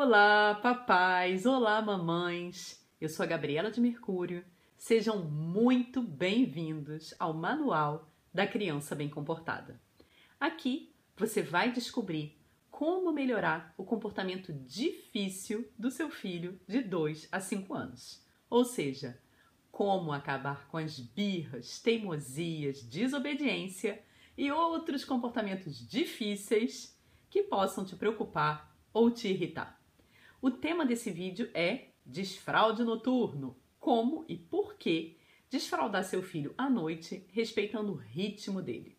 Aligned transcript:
Olá, 0.00 0.54
papais! 0.54 1.44
Olá, 1.44 1.82
mamães! 1.82 2.80
Eu 3.00 3.08
sou 3.08 3.24
a 3.24 3.26
Gabriela 3.26 3.68
de 3.68 3.80
Mercúrio. 3.80 4.44
Sejam 4.76 5.24
muito 5.24 6.00
bem-vindos 6.00 7.12
ao 7.18 7.34
Manual 7.34 8.08
da 8.32 8.46
Criança 8.46 8.94
Bem 8.94 9.08
Comportada. 9.10 9.80
Aqui 10.38 10.94
você 11.16 11.42
vai 11.42 11.72
descobrir 11.72 12.38
como 12.70 13.10
melhorar 13.12 13.74
o 13.76 13.82
comportamento 13.82 14.52
difícil 14.52 15.68
do 15.76 15.90
seu 15.90 16.08
filho 16.08 16.60
de 16.68 16.80
2 16.80 17.26
a 17.32 17.40
5 17.40 17.74
anos. 17.74 18.24
Ou 18.48 18.64
seja, 18.64 19.20
como 19.72 20.12
acabar 20.12 20.68
com 20.68 20.76
as 20.76 21.00
birras, 21.00 21.80
teimosias, 21.80 22.82
desobediência 22.82 24.00
e 24.36 24.52
outros 24.52 25.04
comportamentos 25.04 25.76
difíceis 25.88 26.96
que 27.28 27.42
possam 27.42 27.84
te 27.84 27.96
preocupar 27.96 28.72
ou 28.94 29.10
te 29.10 29.26
irritar. 29.26 29.77
O 30.40 30.52
tema 30.52 30.86
desse 30.86 31.10
vídeo 31.10 31.50
é 31.52 31.88
desfraude 32.06 32.84
noturno. 32.84 33.56
Como 33.80 34.24
e 34.28 34.36
por 34.36 34.76
que 34.76 35.18
desfraldar 35.50 36.04
seu 36.04 36.22
filho 36.22 36.54
à 36.56 36.70
noite, 36.70 37.26
respeitando 37.32 37.92
o 37.92 37.96
ritmo 37.96 38.62
dele. 38.62 38.96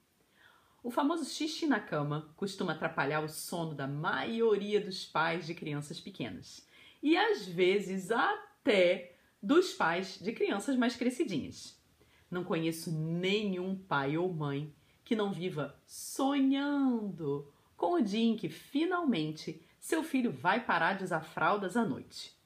O 0.83 0.91
famoso 0.91 1.23
xixi 1.25 1.65
na 1.65 1.79
cama 1.79 2.33
costuma 2.35 2.73
atrapalhar 2.73 3.23
o 3.23 3.29
sono 3.29 3.73
da 3.73 3.87
maioria 3.87 4.81
dos 4.81 5.05
pais 5.05 5.45
de 5.45 5.53
crianças 5.53 5.99
pequenas 5.99 6.67
e 7.01 7.15
às 7.15 7.47
vezes 7.47 8.11
até 8.11 9.15
dos 9.41 9.73
pais 9.73 10.19
de 10.19 10.33
crianças 10.33 10.75
mais 10.75 10.95
crescidinhas. 10.95 11.81
Não 12.29 12.43
conheço 12.43 12.91
nenhum 12.91 13.75
pai 13.75 14.17
ou 14.17 14.31
mãe 14.33 14.73
que 15.05 15.15
não 15.15 15.31
viva 15.31 15.79
sonhando 15.85 17.51
com 17.77 17.93
o 17.93 18.01
dia 18.01 18.25
em 18.25 18.35
que 18.35 18.49
finalmente 18.49 19.61
seu 19.79 20.03
filho 20.03 20.31
vai 20.31 20.63
parar 20.63 20.93
de 20.93 21.03
usar 21.03 21.21
fraldas 21.21 21.77
à 21.77 21.85
noite? 21.85 22.37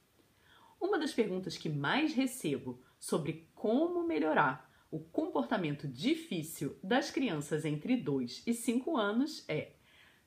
Uma 0.80 1.00
das 1.00 1.14
perguntas 1.14 1.58
que 1.58 1.70
mais 1.70 2.14
recebo 2.14 2.82
sobre 3.00 3.50
como 3.56 4.06
melhorar 4.06 4.70
o 4.92 5.00
comportamento 5.00 5.88
difícil 5.88 6.78
das 6.84 7.10
crianças 7.10 7.66
entre 7.66 7.98
2 7.98 8.44
e 8.46 8.54
5 8.54 8.96
anos 8.96 9.44
é: 9.48 9.72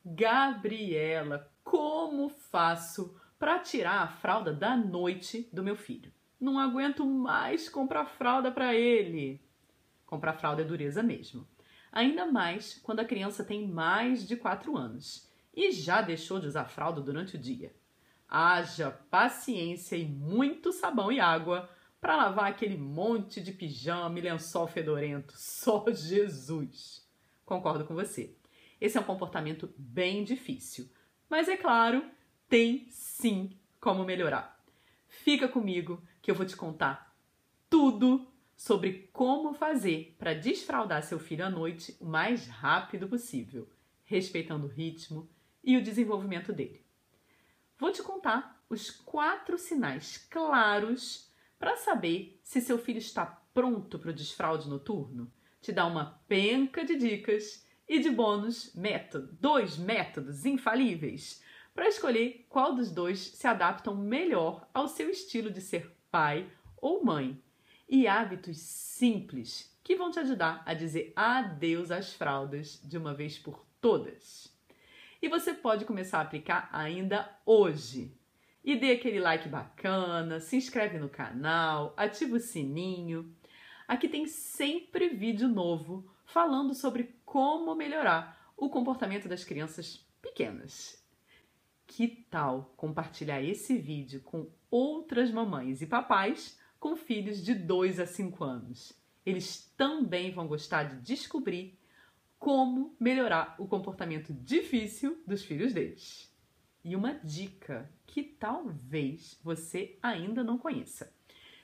Gabriela, 0.05 1.51
como 1.63 2.29
faço 2.29 3.17
para 3.39 3.61
tirar 3.61 4.03
a 4.03 4.09
fralda 4.09 4.53
da 4.53 4.77
noite 4.77 5.49
do 5.53 5.63
meu 5.63 5.77
filho? 5.77 6.13
Não 6.41 6.59
aguento 6.59 7.07
mais 7.07 7.69
comprar 7.69 8.07
fralda 8.07 8.51
para 8.51 8.75
ele. 8.75 9.41
Comprar 10.05 10.35
fralda 10.35 10.63
é 10.63 10.65
dureza 10.65 11.03
mesmo. 11.03 11.47
Ainda 11.93 12.27
mais 12.27 12.81
quando 12.83 13.01
a 13.01 13.05
criança 13.05 13.45
tem 13.45 13.67
mais 13.67 14.27
de 14.27 14.37
4 14.37 14.77
anos 14.77 15.26
e 15.57 15.73
já 15.73 16.03
deixou 16.03 16.39
de 16.39 16.47
usar 16.47 16.67
fralda 16.67 17.01
durante 17.01 17.37
o 17.37 17.39
dia. 17.39 17.75
Haja 18.29 18.91
paciência 18.91 19.97
e 19.97 20.05
muito 20.05 20.73
sabão 20.73 21.11
e 21.11 21.19
água 21.19 21.69
para 22.01 22.17
lavar 22.17 22.51
aquele 22.51 22.77
monte 22.77 23.41
de 23.41 23.53
pijama 23.53 24.19
e 24.19 24.23
lençol 24.23 24.69
fedorento. 24.69 25.33
Só 25.39 25.87
Jesus! 25.91 27.05
Concordo 27.47 27.85
com 27.87 27.95
você. 27.95 28.37
Esse 28.81 28.99
é 28.99 29.01
um 29.01 29.05
comportamento 29.05 29.73
bem 29.79 30.23
difícil, 30.23 30.91
mas 31.31 31.49
é 31.49 31.57
claro, 31.57 32.05
tem 32.49 32.87
sim 32.91 33.57
como 33.81 34.05
melhorar. 34.05 34.63
Fica 35.09 35.49
comigo 35.49 36.03
que 36.21 36.31
eu 36.31 36.35
vou 36.35 36.45
te 36.45 36.57
contar 36.57 37.17
tudo 37.71 38.27
sobre 38.57 39.09
como 39.13 39.55
fazer 39.55 40.15
para 40.19 40.35
desfraldar 40.35 41.03
seu 41.03 41.19
filho 41.19 41.45
à 41.45 41.51
noite 41.51 41.97
o 42.01 42.07
mais 42.07 42.47
rápido 42.47 43.09
possível, 43.09 43.69
respeitando 44.05 44.67
o 44.67 44.71
ritmo, 44.71 45.29
e 45.67 45.77
o 45.77 45.83
desenvolvimento 45.83 46.53
dele. 46.53 46.87
Vou 47.77 47.91
te 47.91 48.03
contar 48.03 48.65
os 48.71 48.91
quatro 48.91 49.59
sinais 49.59 50.17
claros 50.31 51.29
para 51.59 51.77
saber 51.77 52.39
se 52.43 52.61
seu 52.61 52.79
filho 52.79 52.99
está 52.99 53.27
pronto 53.53 53.99
para 53.99 54.11
o 54.11 54.15
desfraude 54.15 54.69
noturno. 54.69 55.31
Te 55.61 55.73
dar 55.73 55.87
uma 55.87 56.23
penca 56.29 56.85
de 56.85 56.97
dicas 56.97 57.67
e 57.89 57.99
de 57.99 58.11
bônus 58.11 58.75
método, 58.75 59.37
dois 59.41 59.77
métodos 59.77 60.45
infalíveis 60.45 61.43
para 61.75 61.89
escolher 61.89 62.47
qual 62.49 62.75
dos 62.75 62.91
dois 62.91 63.19
se 63.19 63.47
adaptam 63.47 63.95
melhor 63.95 64.69
ao 64.73 64.89
seu 64.89 65.11
estilo 65.11 65.51
de 65.51 65.61
ser 65.61 65.95
pai 66.11 66.51
ou 66.77 67.05
mãe 67.05 67.43
e 67.89 68.07
hábitos 68.07 68.59
simples 68.59 69.77
que 69.85 69.95
vão 69.95 70.11
te 70.11 70.19
ajudar 70.19 70.63
a 70.65 70.75
dizer 70.75 71.13
adeus 71.15 71.91
às 71.91 72.13
fraldas 72.13 72.81
de 72.83 72.97
uma 72.97 73.15
vez 73.15 73.39
por 73.39 73.65
todas 73.81 74.56
e 75.21 75.29
você 75.29 75.53
pode 75.55 75.85
começar 75.85 76.19
a 76.19 76.23
aplicar 76.23 76.69
ainda 76.73 77.31
hoje. 77.45 78.17
E 78.65 78.77
dê 78.77 78.93
aquele 78.93 79.21
like 79.21 79.49
bacana, 79.49 80.41
se 80.41 80.57
inscreve 80.57 80.99
no 80.99 81.09
canal, 81.09 81.95
ativa 81.97 82.37
o 82.37 82.41
sininho. 82.41 83.33
Aqui 83.87 84.09
tem 84.09 84.27
sempre 84.27 85.09
vídeo 85.11 85.49
novo 85.49 86.09
falando 86.25 86.75
sobre 86.75 87.15
como 87.25 87.75
melhorar 87.75 88.53
o 88.57 88.69
comportamento 88.69 89.29
das 89.29 89.45
crianças 89.45 90.05
pequenas. 90.21 91.05
Que 91.87 92.09
tal 92.09 92.75
compartilhar 92.77 93.41
esse 93.41 93.79
vídeo 93.79 94.21
com 94.23 94.51
outras 94.71 95.31
mamães 95.31 95.81
e 95.81 95.87
papais 95.87 96.59
com 96.81 96.97
filhos 96.97 97.43
de 97.45 97.55
2 97.55 98.01
a 98.01 98.07
5 98.07 98.43
anos? 98.43 98.93
Eles 99.25 99.73
também 99.77 100.33
vão 100.33 100.49
gostar 100.49 100.85
de 100.85 100.97
descobrir 101.01 101.79
como 102.39 102.95
melhorar 103.01 103.57
o 103.59 103.67
comportamento 103.67 104.33
difícil 104.33 105.23
dos 105.27 105.43
filhos 105.43 105.73
deles. 105.73 106.33
E 106.85 106.95
uma 106.95 107.15
dica 107.15 107.91
que 108.07 108.23
talvez 108.23 109.39
você 109.43 109.99
ainda 110.03 110.45
não 110.45 110.59
conheça. 110.59 111.13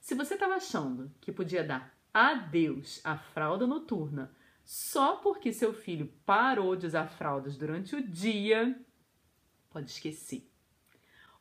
Se 0.00 0.14
você 0.14 0.34
estava 0.34 0.54
achando 0.54 1.12
que 1.20 1.30
podia 1.30 1.62
dar 1.62 1.94
adeus 2.12 3.00
à 3.04 3.16
fralda 3.18 3.64
noturna 3.66 4.34
só 4.64 5.16
porque 5.16 5.52
seu 5.52 5.74
filho 5.74 6.10
parou 6.24 6.76
de 6.76 6.86
usar 6.86 7.08
fraldas 7.08 7.56
durante 7.56 7.96
o 7.96 8.02
dia, 8.02 8.80
pode 9.72 9.90
esquecer. 9.90 10.48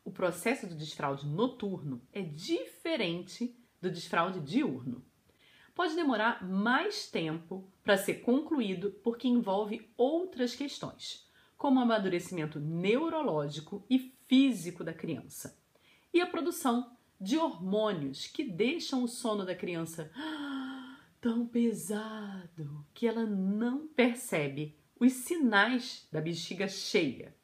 O 0.03 0.11
processo 0.11 0.65
do 0.65 0.75
desfraude 0.75 1.27
noturno 1.27 2.01
é 2.11 2.21
diferente 2.21 3.55
do 3.79 3.91
desfraude 3.91 4.39
diurno. 4.39 5.03
Pode 5.75 5.95
demorar 5.95 6.47
mais 6.47 7.09
tempo 7.09 7.67
para 7.83 7.97
ser 7.97 8.15
concluído 8.21 8.91
porque 9.03 9.27
envolve 9.27 9.91
outras 9.97 10.55
questões, 10.55 11.27
como 11.57 11.79
o 11.79 11.83
amadurecimento 11.83 12.59
neurológico 12.59 13.85
e 13.89 14.13
físico 14.27 14.83
da 14.83 14.93
criança 14.93 15.61
e 16.13 16.19
a 16.19 16.27
produção 16.27 16.95
de 17.19 17.37
hormônios 17.37 18.27
que 18.27 18.43
deixam 18.43 19.03
o 19.03 19.07
sono 19.07 19.45
da 19.45 19.55
criança 19.55 20.11
tão 21.19 21.47
pesado 21.47 22.85
que 22.93 23.07
ela 23.07 23.25
não 23.25 23.87
percebe 23.87 24.75
os 24.99 25.13
sinais 25.13 26.07
da 26.11 26.19
bexiga 26.19 26.67
cheia. 26.67 27.35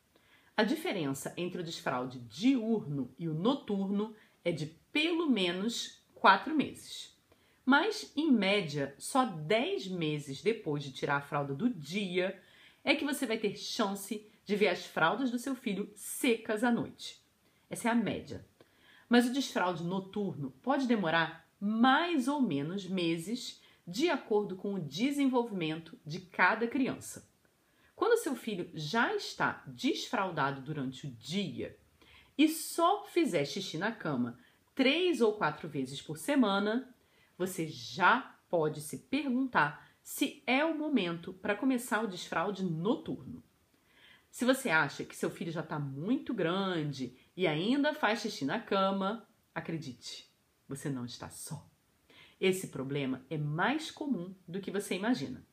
A 0.58 0.64
diferença 0.64 1.32
entre 1.38 1.62
o 1.62 1.64
desfraude 1.64 2.20
diurno 2.22 3.14
e 3.20 3.30
o 3.30 3.34
noturno 3.36 4.16
é 4.44 4.52
de 4.52 4.66
pelo 4.92 5.30
menos 5.30 6.02
quatro 6.16 6.56
meses. 6.56 7.16
Mas, 7.64 8.12
em 8.16 8.32
média, 8.32 8.96
só 8.98 9.24
10 9.24 9.88
meses 9.90 10.42
depois 10.42 10.82
de 10.82 10.92
tirar 10.92 11.18
a 11.18 11.22
fralda 11.22 11.54
do 11.54 11.70
dia 11.70 12.42
é 12.84 12.96
que 12.96 13.06
você 13.06 13.28
vai 13.28 13.38
ter 13.38 13.56
chance 13.56 14.26
de 14.44 14.56
ver 14.56 14.70
as 14.70 14.84
fraldas 14.84 15.30
do 15.30 15.38
seu 15.38 15.54
filho 15.54 15.92
secas 15.94 16.64
à 16.64 16.72
noite. 16.72 17.22
Essa 17.70 17.90
é 17.90 17.92
a 17.92 17.96
média. 17.96 18.44
Mas 19.08 19.28
o 19.28 19.34
desfraude 19.34 19.84
noturno 19.84 20.50
pode 20.64 20.88
demorar 20.88 21.48
mais 21.62 22.28
ou 22.28 22.42
menos 22.42 22.88
meses 22.88 23.62
de 23.86 24.10
acordo 24.10 24.56
com 24.56 24.74
o 24.74 24.80
desenvolvimento 24.80 26.00
de 26.04 26.20
cada 26.20 26.66
criança. 26.66 27.30
Quando 27.98 28.22
seu 28.22 28.36
filho 28.36 28.70
já 28.76 29.16
está 29.16 29.64
desfraldado 29.66 30.62
durante 30.62 31.08
o 31.08 31.10
dia 31.10 31.76
e 32.38 32.48
só 32.48 33.04
fizer 33.06 33.44
xixi 33.44 33.76
na 33.80 33.92
cama 33.92 34.38
três 34.76 35.20
ou 35.20 35.34
quatro 35.34 35.68
vezes 35.68 36.00
por 36.00 36.16
semana, 36.16 36.96
você 37.36 37.66
já 37.66 38.38
pode 38.48 38.82
se 38.82 39.00
perguntar 39.00 39.90
se 40.04 40.44
é 40.46 40.64
o 40.64 40.78
momento 40.78 41.34
para 41.34 41.56
começar 41.56 42.04
o 42.04 42.08
desfraude 42.08 42.64
noturno. 42.64 43.44
Se 44.30 44.46
você 44.46 44.70
acha 44.70 45.04
que 45.04 45.16
seu 45.16 45.32
filho 45.32 45.52
já 45.52 45.62
está 45.62 45.80
muito 45.80 46.36
grande 46.36 47.18
e 47.36 47.48
ainda 47.48 47.96
faz 47.96 48.22
xixi 48.22 48.46
na 48.46 48.60
cama, 48.60 49.28
acredite, 49.56 50.32
você 50.68 50.88
não 50.88 51.04
está 51.04 51.32
só. 51.32 51.68
Esse 52.40 52.68
problema 52.68 53.26
é 53.28 53.40
mais 53.40 53.90
comum 53.90 54.36
do 54.48 54.62
que 54.62 54.70
você 54.70 54.94
imagina. 54.94 55.44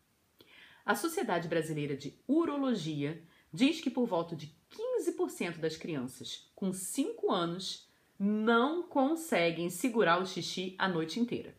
A 0.86 0.94
Sociedade 0.94 1.48
Brasileira 1.48 1.96
de 1.96 2.14
Urologia 2.28 3.22
diz 3.50 3.81
que 3.81 3.88
por 3.88 4.06
volta 4.06 4.36
de 4.36 4.54
15% 5.00 5.56
das 5.56 5.78
crianças 5.78 6.50
com 6.54 6.75
5 6.75 7.32
anos 7.32 7.88
não 8.19 8.82
conseguem 8.82 9.70
segurar 9.70 10.20
o 10.20 10.26
xixi 10.26 10.75
a 10.78 10.86
noite 10.86 11.19
inteira. 11.19 11.56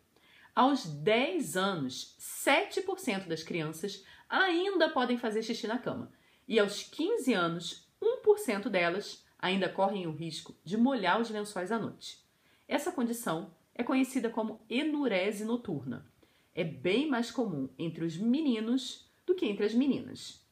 Aos 0.54 0.86
10 0.86 1.58
anos, 1.58 2.16
7% 2.20 3.28
das 3.28 3.42
crianças 3.42 4.06
ainda 4.30 4.90
podem 4.90 5.18
fazer 5.18 5.42
xixi 5.42 5.66
na 5.66 5.80
cama. 5.80 6.12
E 6.48 6.60
aos 6.60 6.84
15 6.84 7.34
anos, 7.34 7.90
1% 8.00 8.70
delas 8.70 9.26
ainda 9.40 9.68
correm 9.68 10.06
o 10.06 10.16
risco 10.16 10.56
de 10.64 10.78
molhar 10.78 11.20
os 11.20 11.32
lençóis 11.32 11.72
à 11.72 11.80
noite. 11.80 12.24
Essa 12.68 12.92
condição 12.92 13.52
é 13.74 13.84
conhecida 13.84 14.30
como 14.30 14.62
enurese 14.70 15.44
noturna. 15.46 16.06
É 16.54 16.64
bem 16.64 17.10
mais 17.10 17.32
comum 17.32 17.68
entre 17.78 18.06
os 18.06 18.18
meninos 18.18 19.05
do 19.26 19.36
que 19.36 19.46
entre 19.46 19.66
as 19.66 19.74
meninas. 19.74 20.46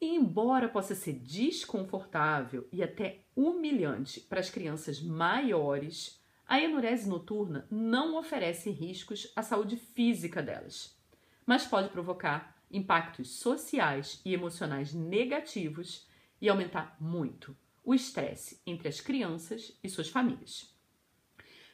E 0.00 0.14
embora 0.14 0.68
possa 0.68 0.94
ser 0.94 1.14
desconfortável 1.14 2.68
e 2.72 2.82
até 2.82 3.24
humilhante 3.34 4.20
para 4.20 4.40
as 4.40 4.48
crianças 4.48 5.00
maiores, 5.00 6.22
a 6.46 6.60
enurese 6.60 7.08
noturna 7.08 7.66
não 7.70 8.16
oferece 8.16 8.70
riscos 8.70 9.32
à 9.34 9.42
saúde 9.42 9.76
física 9.76 10.42
delas, 10.42 10.96
mas 11.44 11.66
pode 11.66 11.88
provocar 11.88 12.56
impactos 12.70 13.30
sociais 13.30 14.20
e 14.24 14.32
emocionais 14.32 14.94
negativos 14.94 16.06
e 16.40 16.48
aumentar 16.48 16.96
muito 17.00 17.56
o 17.84 17.94
estresse 17.94 18.60
entre 18.66 18.88
as 18.88 19.00
crianças 19.00 19.76
e 19.82 19.88
suas 19.88 20.08
famílias. 20.08 20.74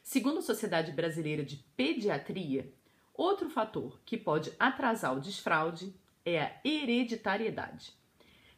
Segundo 0.01 0.39
a 0.39 0.41
Sociedade 0.41 0.91
Brasileira 0.91 1.43
de 1.43 1.57
Pediatria, 1.75 2.71
outro 3.17 3.49
fator 3.49 3.99
que 4.05 4.17
pode 4.17 4.51
atrasar 4.59 5.15
o 5.15 5.21
desfraude 5.21 5.93
é 6.25 6.41
a 6.41 6.59
hereditariedade. 6.63 7.93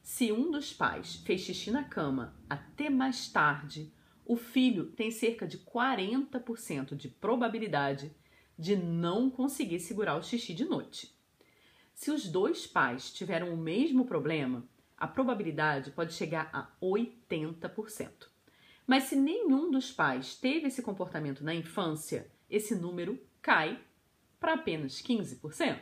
Se 0.02 0.32
um 0.32 0.52
dos 0.52 0.74
pais 0.74 1.16
fez 1.18 1.42
xixi 1.42 1.72
na 1.72 1.84
cama 1.84 2.36
até 2.50 2.90
mais 2.90 3.30
tarde 3.30 3.92
o 4.28 4.36
filho 4.36 4.88
tem 4.88 5.10
cerca 5.10 5.48
de 5.48 5.58
40% 5.58 6.96
de 6.96 7.08
probabilidade 7.08 8.12
de 8.60 8.76
não 8.76 9.30
conseguir 9.30 9.80
segurar 9.80 10.18
o 10.18 10.24
xixi 10.24 10.54
de 10.54 10.66
noite. 10.66 11.16
Se 11.94 12.12
os 12.12 12.28
dois 12.28 12.68
pais 12.68 13.12
tiveram 13.12 13.54
o 13.54 13.58
mesmo 13.58 14.06
problema, 14.06 14.68
a 14.98 15.08
probabilidade 15.08 15.92
pode 15.92 16.14
chegar 16.14 16.50
a 16.52 16.68
80%. 16.84 18.28
Mas 18.86 19.04
se 19.06 19.16
nenhum 19.16 19.72
dos 19.72 19.92
pais 19.92 20.36
teve 20.36 20.68
esse 20.68 20.82
comportamento 20.82 21.44
na 21.44 21.56
infância, 21.56 22.30
esse 22.50 22.76
número 22.76 23.20
cai 23.42 23.80
para 24.40 24.54
apenas 24.54 25.02
15%. 25.02 25.80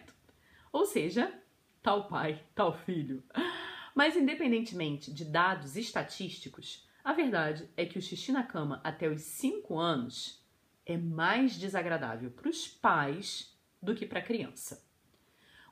Ou 0.71 0.85
seja, 0.85 1.33
tal 1.81 2.07
pai, 2.07 2.43
tal 2.53 2.77
filho. 2.79 3.23
Mas 3.93 4.15
independentemente 4.15 5.13
de 5.13 5.23
dados 5.23 5.75
estatísticos, 5.75 6.85
a 7.03 7.13
verdade 7.13 7.69
é 7.77 7.85
que 7.85 7.97
o 7.97 8.01
xixi 8.01 8.31
na 8.31 8.43
cama 8.43 8.81
até 8.83 9.07
os 9.07 9.21
5 9.21 9.77
anos 9.77 10.43
é 10.85 10.97
mais 10.97 11.55
desagradável 11.55 12.31
para 12.31 12.49
os 12.49 12.67
pais 12.67 13.55
do 13.81 13.95
que 13.95 14.05
para 14.05 14.19
a 14.19 14.23
criança. 14.23 14.85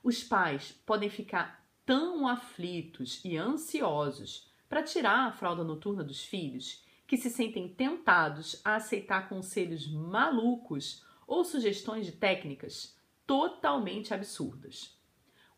Os 0.02 0.22
pais 0.22 0.72
podem 0.86 1.10
ficar 1.10 1.66
tão 1.84 2.26
aflitos 2.26 3.20
e 3.24 3.36
ansiosos 3.36 4.50
para 4.68 4.82
tirar 4.82 5.26
a 5.26 5.32
fralda 5.32 5.62
noturna 5.62 6.02
dos 6.02 6.24
filhos 6.24 6.84
que 7.06 7.16
se 7.16 7.30
sentem 7.30 7.68
tentados 7.68 8.60
a 8.64 8.76
aceitar 8.76 9.28
conselhos 9.28 9.86
malucos 9.86 11.04
ou 11.26 11.44
sugestões 11.44 12.06
de 12.06 12.12
técnicas 12.12 12.96
totalmente 13.26 14.12
absurdas. 14.12 14.98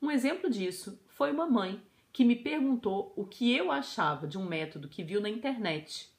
Um 0.01 0.11
exemplo 0.11 0.51
disso 0.51 1.01
foi 1.07 1.33
uma 1.33 1.47
mãe 1.47 1.83
que 2.13 2.25
me 2.25 2.37
perguntou 2.37 3.13
o 3.17 3.27
que 3.27 3.55
eu 3.55 3.71
achava 3.71 4.27
de 4.27 4.39
um 4.39 4.47
método 4.47 4.89
que 4.89 5.05
viu 5.05 5.21
na 5.21 5.29
internet, 5.29 6.11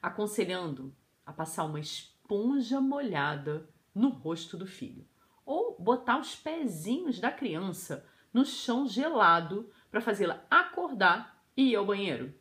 aconselhando 0.00 0.94
a 1.26 1.32
passar 1.32 1.64
uma 1.64 1.80
esponja 1.80 2.80
molhada 2.80 3.68
no 3.94 4.08
rosto 4.08 4.56
do 4.56 4.66
filho 4.66 5.06
ou 5.44 5.76
botar 5.78 6.18
os 6.18 6.34
pezinhos 6.34 7.20
da 7.20 7.30
criança 7.30 8.06
no 8.32 8.44
chão 8.44 8.86
gelado 8.86 9.70
para 9.90 10.00
fazê-la 10.00 10.44
acordar 10.50 11.44
e 11.56 11.70
ir 11.70 11.76
ao 11.76 11.86
banheiro. 11.86 12.34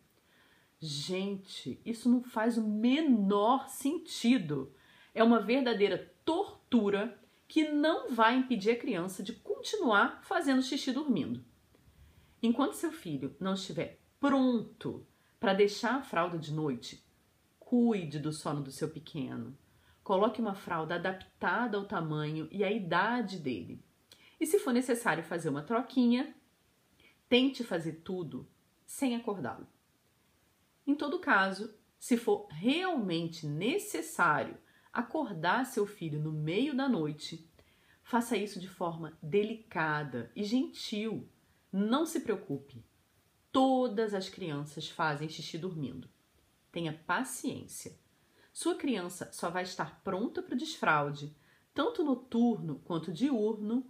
Gente, 0.79 1.79
isso 1.85 2.09
não 2.09 2.21
faz 2.21 2.57
o 2.57 2.67
menor 2.67 3.69
sentido. 3.69 4.73
É 5.13 5.23
uma 5.23 5.39
verdadeira 5.39 6.11
tortura 6.25 7.19
que 7.47 7.69
não 7.69 8.09
vai 8.09 8.35
impedir 8.35 8.71
a 8.71 8.75
criança 8.75 9.21
de 9.21 9.33
continuar 9.33 10.23
fazendo 10.23 10.61
xixi 10.61 10.91
dormindo. 10.91 11.43
Enquanto 12.41 12.73
seu 12.73 12.91
filho 12.91 13.35
não 13.39 13.53
estiver 13.53 13.99
pronto 14.19 15.05
para 15.39 15.53
deixar 15.53 15.95
a 15.95 16.01
fralda 16.01 16.37
de 16.37 16.51
noite, 16.51 17.05
cuide 17.59 18.19
do 18.19 18.31
sono 18.31 18.61
do 18.61 18.71
seu 18.71 18.89
pequeno. 18.89 19.57
Coloque 20.03 20.41
uma 20.41 20.55
fralda 20.55 20.95
adaptada 20.95 21.77
ao 21.77 21.85
tamanho 21.85 22.47
e 22.51 22.63
à 22.63 22.71
idade 22.71 23.37
dele. 23.37 23.83
E 24.39 24.45
se 24.45 24.59
for 24.59 24.73
necessário 24.73 25.23
fazer 25.23 25.49
uma 25.49 25.63
troquinha, 25.63 26.35
tente 27.29 27.63
fazer 27.63 28.01
tudo 28.03 28.47
sem 28.85 29.15
acordá-lo. 29.15 29.67
Em 30.85 30.93
todo 30.93 31.19
caso, 31.19 31.73
se 31.97 32.17
for 32.17 32.47
realmente 32.49 33.47
necessário 33.47 34.57
acordar 34.93 35.65
seu 35.65 35.87
filho 35.87 36.19
no 36.19 36.31
meio 36.31 36.75
da 36.75 36.87
noite, 36.87 37.49
faça 38.03 38.37
isso 38.37 38.59
de 38.59 38.67
forma 38.67 39.17
delicada 39.21 40.31
e 40.35 40.43
gentil, 40.43 41.27
não 41.71 42.05
se 42.05 42.19
preocupe. 42.19 42.85
Todas 43.51 44.13
as 44.13 44.29
crianças 44.29 44.87
fazem 44.87 45.27
xixi 45.27 45.57
dormindo. 45.57 46.07
Tenha 46.71 46.93
paciência. 46.93 47.97
Sua 48.51 48.75
criança 48.75 49.31
só 49.31 49.49
vai 49.49 49.63
estar 49.63 50.01
pronta 50.03 50.41
para 50.41 50.53
o 50.53 50.57
desfraude, 50.57 51.35
tanto 51.73 52.03
noturno 52.03 52.79
quanto 52.85 53.11
diurno, 53.11 53.85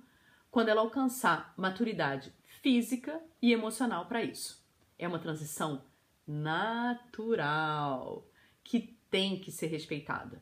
quando 0.49 0.69
ela 0.69 0.81
alcançar 0.81 1.53
maturidade 1.57 2.33
física 2.61 3.21
e 3.41 3.51
emocional 3.51 4.05
para 4.05 4.23
isso. 4.23 4.63
É 4.97 5.07
uma 5.07 5.19
transição 5.19 5.83
natural 6.25 8.25
que 8.63 8.97
tem 9.09 9.39
que 9.39 9.51
ser 9.51 9.67
respeitada, 9.67 10.41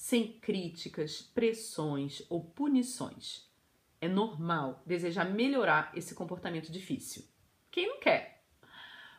sem 0.00 0.32
críticas, 0.40 1.20
pressões 1.20 2.22
ou 2.30 2.42
punições. 2.42 3.46
É 4.00 4.08
normal 4.08 4.82
desejar 4.86 5.26
melhorar 5.26 5.92
esse 5.94 6.14
comportamento 6.14 6.72
difícil. 6.72 7.22
Quem 7.70 7.86
não 7.86 8.00
quer? 8.00 8.46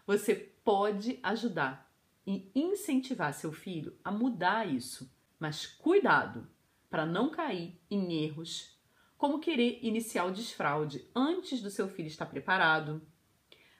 Você 0.08 0.34
pode 0.34 1.20
ajudar 1.22 1.94
e 2.26 2.52
incentivar 2.56 3.32
seu 3.32 3.52
filho 3.52 3.96
a 4.04 4.12
mudar 4.12 4.68
isso, 4.68 5.16
mas 5.40 5.68
cuidado 5.68 6.50
para 6.90 7.06
não 7.06 7.30
cair 7.30 7.80
em 7.88 8.24
erros 8.24 8.76
como 9.20 9.40
querer 9.40 9.78
iniciar 9.84 10.26
o 10.26 10.32
desfraude 10.32 11.08
antes 11.16 11.62
do 11.62 11.70
seu 11.70 11.88
filho 11.88 12.08
estar 12.08 12.26
preparado, 12.26 13.08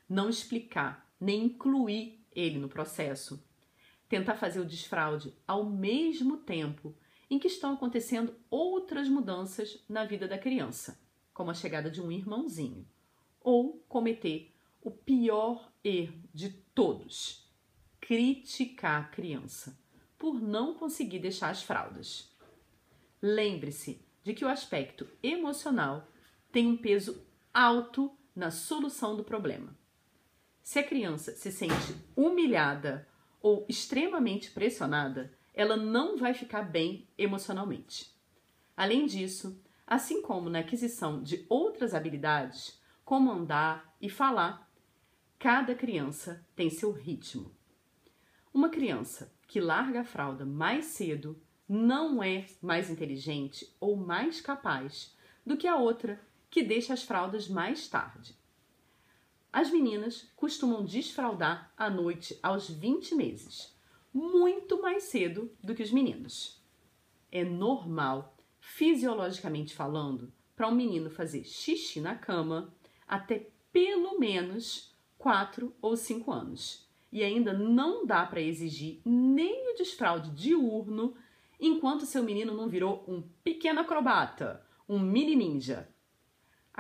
não 0.08 0.30
explicar 0.30 1.12
nem 1.20 1.46
incluir 1.46 2.24
ele 2.32 2.60
no 2.60 2.70
processo, 2.70 3.44
tentar 4.12 4.36
fazer 4.36 4.60
o 4.60 4.66
desfraude 4.66 5.34
ao 5.48 5.64
mesmo 5.64 6.36
tempo 6.36 6.94
em 7.30 7.40
que 7.40 7.48
estão 7.48 7.74
acontecendo 7.74 8.36
outras 8.50 9.08
mudanças 9.08 9.82
na 9.88 10.04
vida 10.04 10.28
da 10.28 10.38
criança, 10.38 11.00
como 11.34 11.50
a 11.50 11.54
chegada 11.54 11.90
de 11.90 12.02
um 12.02 12.12
irmãozinho, 12.12 12.86
ou 13.40 13.78
cometer 13.88 14.54
o 14.82 14.92
pior 14.92 15.72
erro 15.82 16.22
de 16.34 16.50
todos: 16.76 17.50
criticar 18.02 19.02
a 19.02 19.08
criança 19.08 19.80
por 20.18 20.42
não 20.42 20.74
conseguir 20.74 21.20
deixar 21.20 21.50
as 21.50 21.64
fraldas. 21.64 22.36
Lembre-se, 23.22 24.06
de 24.26 24.34
que 24.34 24.44
o 24.44 24.50
aspecto 24.50 25.08
emocional 25.24 26.06
tem 26.52 26.68
um 26.68 26.76
peso 26.76 27.26
alto 27.54 28.12
na 28.36 28.52
solução 28.52 29.16
do 29.16 29.24
problema. 29.24 29.74
Se 30.62 30.80
a 30.80 30.84
criança 30.84 31.34
se 31.34 31.50
sente 31.50 31.96
humilhada 32.14 33.08
ou 33.42 33.66
extremamente 33.68 34.52
pressionada, 34.52 35.34
ela 35.54 35.76
não 35.76 36.18
vai 36.18 36.34
ficar 36.34 36.64
bem 36.64 37.08
emocionalmente. 37.18 38.14
Além 38.76 39.06
disso, 39.06 39.62
assim 39.86 40.22
como 40.22 40.50
na 40.50 40.60
aquisição 40.60 41.22
de 41.22 41.46
outras 41.50 41.94
habilidades, 41.94 42.80
como 43.04 43.32
andar 43.32 43.94
e 44.02 44.10
falar, 44.10 44.72
cada 45.38 45.76
criança 45.76 46.46
tem 46.56 46.70
seu 46.70 46.92
ritmo. 46.92 47.52
Uma 48.54 48.70
criança 48.70 49.34
que 49.48 49.60
larga 49.60 50.02
a 50.02 50.06
fralda 50.06 50.46
mais 50.46 50.86
cedo 50.86 51.42
não 51.68 52.22
é 52.22 52.46
mais 52.62 52.90
inteligente 52.90 53.76
ou 53.80 53.96
mais 53.96 54.40
capaz 54.42 55.16
do 55.46 55.58
que 55.58 55.68
a 55.68 55.76
outra 55.76 56.22
que 56.50 56.62
deixa 56.62 56.94
as 56.94 57.04
fraldas 57.04 57.48
mais 57.48 57.88
tarde. 57.88 58.36
As 59.54 59.70
meninas 59.70 60.32
costumam 60.38 60.86
desfraldar 60.86 61.74
à 61.76 61.90
noite 61.90 62.40
aos 62.42 62.70
20 62.70 63.16
meses, 63.16 63.76
muito 64.14 64.82
mais 64.82 65.04
cedo 65.04 65.52
do 65.62 65.76
que 65.76 65.84
os 65.84 65.92
meninos. 65.92 66.64
É 67.30 67.44
normal, 67.44 68.38
fisiologicamente 68.62 69.76
falando, 69.76 70.32
para 70.56 70.70
um 70.70 70.76
menino 70.76 71.10
fazer 71.10 71.44
xixi 71.44 72.00
na 72.00 72.16
cama 72.16 72.74
até 73.06 73.50
pelo 73.74 74.18
menos 74.18 74.96
4 75.18 75.76
ou 75.82 75.98
5 75.98 76.32
anos. 76.32 76.88
E 77.12 77.22
ainda 77.22 77.52
não 77.52 78.06
dá 78.06 78.26
para 78.26 78.42
exigir 78.42 79.02
nem 79.04 79.74
o 79.74 79.76
desfraude 79.76 80.30
diurno 80.32 81.14
enquanto 81.60 82.06
seu 82.06 82.24
menino 82.24 82.56
não 82.56 82.70
virou 82.70 83.04
um 83.06 83.22
pequeno 83.44 83.82
acrobata, 83.82 84.66
um 84.88 84.98
mini 84.98 85.36
ninja 85.36 85.90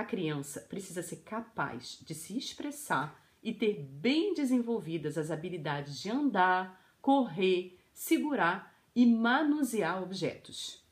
a 0.02 0.06
criança 0.06 0.60
precisa 0.62 1.04
ser 1.04 1.18
capaz 1.18 2.00
de 2.02 2.16
se 2.16 2.38
expressar 2.38 3.20
e 3.42 3.54
ter 3.54 3.80
bem 3.80 4.34
desenvolvidas 4.34 5.18
as 5.18 5.32
habilidades 5.32 6.00
de 6.00 6.10
andar, 6.10 6.96
correr, 7.02 7.80
segurar 7.94 8.76
e 8.96 9.06
manusear 9.06 10.02
objetos. 10.02 10.84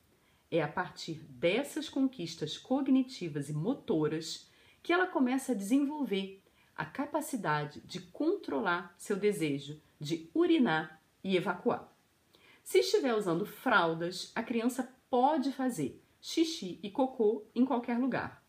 É 0.50 0.62
a 0.62 0.68
partir 0.68 1.14
dessas 1.28 1.88
conquistas 1.88 2.56
cognitivas 2.56 3.48
e 3.48 3.52
motoras 3.52 4.48
que 4.82 4.92
ela 4.92 5.06
começa 5.06 5.52
a 5.52 5.56
desenvolver 5.56 6.42
a 6.76 6.84
capacidade 6.84 7.80
de 7.82 8.00
controlar 8.00 8.94
seu 8.96 9.16
desejo 9.16 9.80
de 10.00 10.30
urinar 10.32 11.00
e 11.22 11.36
evacuar. 11.36 11.92
Se 12.64 12.78
estiver 12.78 13.14
usando 13.14 13.44
fraldas, 13.44 14.32
a 14.34 14.42
criança 14.42 14.88
pode 15.10 15.52
fazer 15.52 16.02
xixi 16.20 16.78
e 16.82 16.90
cocô 16.90 17.44
em 17.54 17.64
qualquer 17.64 17.98
lugar. 17.98 18.39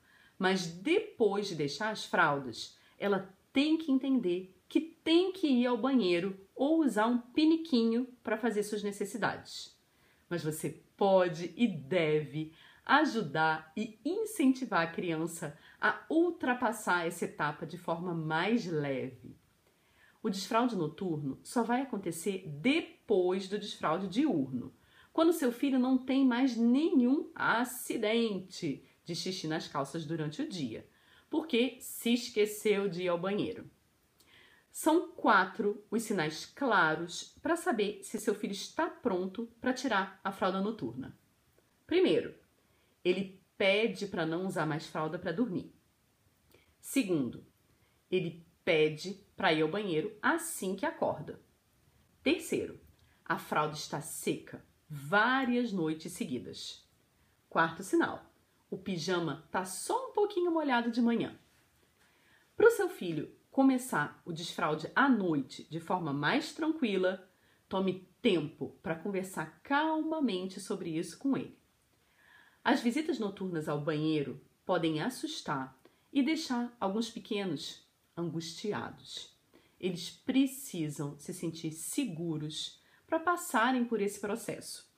Mas 0.41 0.65
depois 0.65 1.49
de 1.49 1.53
deixar 1.53 1.91
as 1.91 2.03
fraldas, 2.03 2.75
ela 2.97 3.31
tem 3.53 3.77
que 3.77 3.91
entender 3.91 4.59
que 4.67 4.81
tem 4.81 5.31
que 5.31 5.45
ir 5.45 5.67
ao 5.67 5.77
banheiro 5.77 6.35
ou 6.55 6.79
usar 6.79 7.05
um 7.05 7.19
piniquinho 7.19 8.07
para 8.23 8.39
fazer 8.39 8.63
suas 8.63 8.81
necessidades. 8.81 9.79
Mas 10.27 10.43
você 10.43 10.81
pode 10.97 11.53
e 11.55 11.67
deve 11.67 12.55
ajudar 12.83 13.71
e 13.77 13.99
incentivar 14.03 14.81
a 14.81 14.91
criança 14.91 15.55
a 15.79 16.03
ultrapassar 16.09 17.05
essa 17.05 17.25
etapa 17.25 17.63
de 17.63 17.77
forma 17.77 18.11
mais 18.11 18.65
leve. 18.65 19.37
O 20.23 20.29
desfraude 20.31 20.75
noturno 20.75 21.39
só 21.43 21.61
vai 21.61 21.83
acontecer 21.83 22.47
depois 22.47 23.47
do 23.47 23.59
desfraude 23.59 24.07
diurno, 24.07 24.73
quando 25.13 25.33
seu 25.33 25.51
filho 25.51 25.77
não 25.77 25.99
tem 25.99 26.25
mais 26.25 26.57
nenhum 26.57 27.29
acidente 27.35 28.83
de 29.11 29.15
xixi 29.15 29.47
nas 29.47 29.67
calças 29.67 30.05
durante 30.05 30.41
o 30.41 30.47
dia, 30.47 30.87
porque 31.29 31.77
se 31.81 32.13
esqueceu 32.13 32.87
de 32.87 33.03
ir 33.03 33.07
ao 33.09 33.19
banheiro. 33.19 33.69
São 34.71 35.11
quatro 35.11 35.85
os 35.91 36.03
sinais 36.03 36.45
claros 36.45 37.35
para 37.41 37.57
saber 37.57 38.01
se 38.03 38.17
seu 38.17 38.33
filho 38.33 38.53
está 38.53 38.89
pronto 38.89 39.47
para 39.59 39.73
tirar 39.73 40.19
a 40.23 40.31
fralda 40.31 40.61
noturna. 40.61 41.17
Primeiro, 41.85 42.33
ele 43.03 43.43
pede 43.57 44.07
para 44.07 44.25
não 44.25 44.45
usar 44.45 44.65
mais 44.65 44.87
fralda 44.87 45.19
para 45.19 45.33
dormir. 45.33 45.75
Segundo, 46.79 47.45
ele 48.09 48.45
pede 48.63 49.13
para 49.35 49.51
ir 49.51 49.61
ao 49.61 49.69
banheiro 49.69 50.17
assim 50.21 50.73
que 50.73 50.85
acorda. 50.85 51.41
Terceiro, 52.23 52.79
a 53.25 53.37
fralda 53.37 53.75
está 53.75 53.99
seca 54.01 54.63
várias 54.87 55.73
noites 55.73 56.13
seguidas. 56.13 56.89
Quarto 57.49 57.83
sinal, 57.83 58.30
o 58.71 58.77
pijama 58.77 59.47
tá 59.51 59.65
só 59.65 60.09
um 60.09 60.13
pouquinho 60.13 60.49
molhado 60.49 60.89
de 60.89 61.01
manhã. 61.01 61.37
Para 62.55 62.69
o 62.69 62.71
seu 62.71 62.89
filho 62.89 63.29
começar 63.51 64.21
o 64.25 64.31
desfraude 64.31 64.89
à 64.95 65.09
noite 65.09 65.67
de 65.69 65.79
forma 65.79 66.13
mais 66.13 66.53
tranquila, 66.53 67.29
tome 67.67 68.07
tempo 68.21 68.77
para 68.81 68.95
conversar 68.95 69.59
calmamente 69.61 70.61
sobre 70.61 70.97
isso 70.97 71.19
com 71.19 71.35
ele. 71.35 71.59
As 72.63 72.81
visitas 72.81 73.19
noturnas 73.19 73.67
ao 73.67 73.81
banheiro 73.81 74.39
podem 74.65 75.01
assustar 75.01 75.77
e 76.13 76.23
deixar 76.23 76.75
alguns 76.79 77.09
pequenos 77.09 77.85
angustiados. 78.15 79.35
Eles 79.79 80.11
precisam 80.11 81.19
se 81.19 81.33
sentir 81.33 81.71
seguros 81.71 82.79
para 83.05 83.19
passarem 83.19 83.83
por 83.83 83.99
esse 83.99 84.19
processo. 84.19 84.90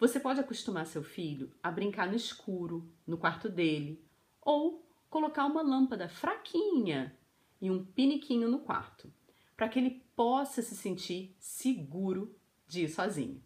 Você 0.00 0.18
pode 0.18 0.40
acostumar 0.40 0.86
seu 0.86 1.02
filho 1.02 1.52
a 1.62 1.70
brincar 1.70 2.08
no 2.08 2.16
escuro, 2.16 2.90
no 3.06 3.18
quarto 3.18 3.50
dele, 3.50 4.02
ou 4.40 4.82
colocar 5.10 5.44
uma 5.44 5.60
lâmpada 5.60 6.08
fraquinha 6.08 7.14
e 7.60 7.70
um 7.70 7.84
piniquinho 7.84 8.48
no 8.48 8.60
quarto, 8.60 9.12
para 9.54 9.68
que 9.68 9.78
ele 9.78 10.02
possa 10.16 10.62
se 10.62 10.74
sentir 10.74 11.36
seguro 11.38 12.34
de 12.66 12.84
ir 12.84 12.88
sozinho. 12.88 13.42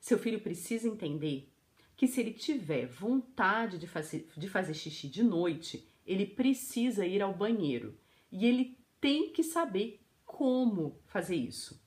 Seu 0.00 0.18
filho 0.18 0.40
precisa 0.40 0.88
entender 0.88 1.52
que 1.98 2.06
se 2.06 2.22
ele 2.22 2.32
tiver 2.32 2.86
vontade 2.86 3.76
de 3.76 3.86
fazer, 3.86 4.26
de 4.34 4.48
fazer 4.48 4.72
xixi 4.72 5.06
de 5.06 5.22
noite, 5.22 5.86
ele 6.06 6.24
precisa 6.24 7.04
ir 7.04 7.20
ao 7.20 7.34
banheiro 7.34 7.94
e 8.32 8.46
ele 8.46 8.78
tem 8.98 9.30
que 9.30 9.42
saber 9.42 10.00
como 10.24 10.98
fazer 11.04 11.36
isso. 11.36 11.78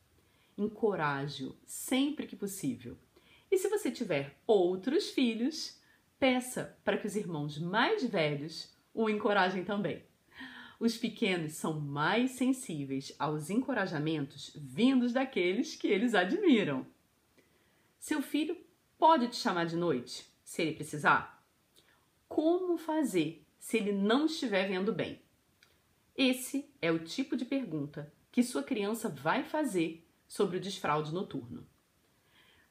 Encoraje-o 0.55 1.55
sempre 1.65 2.27
que 2.27 2.36
possível. 2.36 2.95
E 3.51 3.57
se 3.57 3.69
você 3.69 3.91
tiver 3.91 4.37
outros 4.45 5.09
filhos, 5.09 5.79
peça 6.19 6.77
para 6.83 6.97
que 6.97 7.07
os 7.07 7.15
irmãos 7.15 7.57
mais 7.57 8.03
velhos 8.03 8.73
o 8.93 9.09
encorajem 9.09 9.63
também. 9.63 10.03
Os 10.79 10.97
pequenos 10.97 11.53
são 11.53 11.79
mais 11.79 12.31
sensíveis 12.31 13.13
aos 13.17 13.49
encorajamentos 13.49 14.51
vindos 14.55 15.13
daqueles 15.13 15.75
que 15.75 15.87
eles 15.87 16.13
admiram. 16.13 16.85
Seu 17.99 18.21
filho 18.21 18.57
pode 18.97 19.27
te 19.29 19.37
chamar 19.37 19.65
de 19.65 19.75
noite, 19.75 20.25
se 20.43 20.61
ele 20.61 20.73
precisar? 20.73 21.43
Como 22.27 22.77
fazer 22.77 23.45
se 23.59 23.77
ele 23.77 23.91
não 23.91 24.25
estiver 24.25 24.67
vendo 24.67 24.93
bem? 24.93 25.21
Esse 26.15 26.69
é 26.81 26.91
o 26.91 26.99
tipo 26.99 27.35
de 27.35 27.45
pergunta 27.45 28.13
que 28.31 28.43
sua 28.43 28.63
criança 28.63 29.09
vai 29.09 29.43
fazer 29.43 30.05
sobre 30.27 30.57
o 30.57 30.61
desfraude 30.61 31.13
noturno 31.13 31.65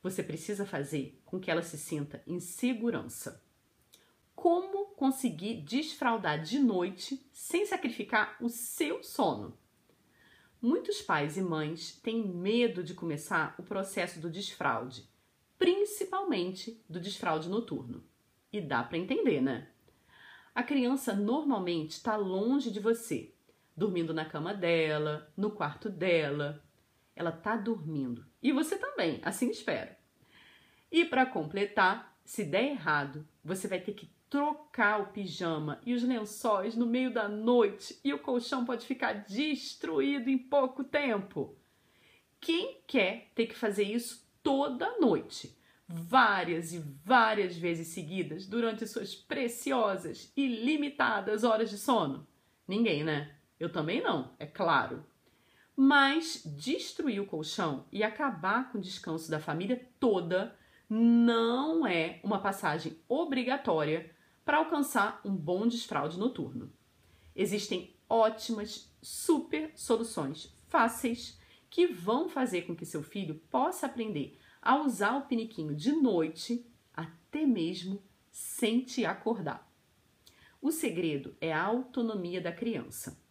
você 0.05 0.23
precisa 0.23 0.67
fazer 0.67 1.19
com 1.25 1.41
que 1.41 1.51
ela 1.51 1.63
se 1.63 1.79
sinta 1.79 2.23
em 2.27 2.39
segurança. 2.39 3.43
Como 4.35 4.89
conseguir 4.89 5.63
desfraldar 5.63 6.43
de 6.43 6.59
noite 6.59 7.27
sem 7.33 7.65
sacrificar 7.65 8.37
o 8.39 8.51
seu 8.51 9.03
sono? 9.03 9.57
Muitos 10.61 11.01
pais 11.01 11.39
e 11.39 11.43
mães 11.43 11.99
têm 12.03 12.23
medo 12.23 12.85
de 12.85 12.93
começar 12.93 13.55
o 13.59 13.63
processo 13.63 14.21
do 14.21 14.29
desfraude, 14.29 15.09
principalmente 15.59 16.85
do 16.87 17.01
desfraude 17.01 17.49
noturno. 17.49 18.05
E 18.53 18.61
dá 18.61 18.83
para 18.83 18.99
entender, 18.99 19.41
né? 19.41 19.69
A 20.55 20.63
criança 20.63 21.15
normalmente 21.15 21.93
está 21.93 22.15
longe 22.15 22.71
de 22.71 22.79
você, 22.79 23.33
dormindo 23.75 24.13
na 24.13 24.27
cama 24.27 24.53
dela, 24.53 25.33
no 25.35 25.51
quarto 25.51 25.89
dela, 25.89 26.63
ela 27.17 27.33
tá 27.33 27.57
dormindo. 27.57 28.25
E 28.43 28.53
você 28.53 28.77
também, 28.77 29.21
assim 29.23 29.51
espero. 29.51 29.95
E 30.91 31.05
para 31.05 31.27
completar, 31.27 32.17
se 32.25 32.45
der 32.45 32.71
errado, 32.71 33.27
você 33.43 33.69
vai 33.69 33.81
ter 33.81 33.93
que 33.93 34.09
trocar 34.31 35.01
o 35.01 35.07
pijama 35.13 35.81
e 35.87 35.95
os 35.95 36.03
lençóis 36.03 36.75
no 36.75 36.87
meio 36.87 37.13
da 37.13 37.29
noite 37.29 37.99
e 38.03 38.13
o 38.13 38.19
colchão 38.19 38.65
pode 38.65 38.85
ficar 38.85 39.13
destruído 39.13 40.29
em 40.29 40.39
pouco 40.39 40.83
tempo. 40.83 41.57
Quem 42.41 42.81
quer 42.87 43.31
ter 43.35 43.47
que 43.47 43.55
fazer 43.55 43.85
isso 43.85 44.29
toda 44.43 44.99
noite? 44.99 45.57
Várias 45.87 46.73
e 46.73 46.79
várias 46.79 47.57
vezes 47.57 47.89
seguidas 47.89 48.47
durante 48.47 48.87
suas 48.87 49.15
preciosas 49.15 50.33
e 50.37 50.47
limitadas 50.47 51.45
horas 51.45 51.71
de 51.71 51.79
sono? 51.79 52.27
Ninguém, 52.67 53.05
né? 53.05 53.35
Eu 53.61 53.71
também 53.71 54.03
não, 54.03 54.35
é 54.39 54.47
claro. 54.47 55.05
Mas 55.77 56.43
destruir 56.45 57.21
o 57.21 57.27
colchão 57.27 57.87
e 57.91 58.03
acabar 58.03 58.71
com 58.71 58.79
o 58.79 58.81
descanso 58.81 59.31
da 59.31 59.41
família 59.41 59.89
toda 59.99 60.57
não 60.89 61.87
é 61.87 62.21
uma 62.23 62.39
passagem 62.39 62.97
obrigatória 63.09 64.11
para 64.45 64.59
alcançar 64.59 65.21
um 65.25 65.35
bom 65.35 65.67
desfraude 65.67 66.19
noturno. 66.19 66.73
Existem 67.35 67.95
ótimas, 68.09 68.95
super 69.03 69.73
soluções 69.75 70.55
fáceis 70.69 71.39
que 71.69 71.87
vão 71.87 72.29
fazer 72.29 72.63
com 72.63 72.77
que 72.77 72.87
seu 72.87 73.03
filho 73.03 73.35
possa 73.51 73.87
aprender 73.87 74.39
a 74.63 74.81
usar 74.81 75.17
o 75.17 75.27
piniquinho 75.27 75.75
de 75.75 75.93
noite, 75.93 76.65
até 76.93 77.45
mesmo 77.45 78.01
sem 78.31 78.81
te 78.81 79.05
acordar. 79.05 79.69
O 80.63 80.71
segredo 80.71 81.37
é 81.41 81.53
a 81.53 81.63
autonomia 81.63 82.41
da 82.41 82.53
criança. 82.53 83.24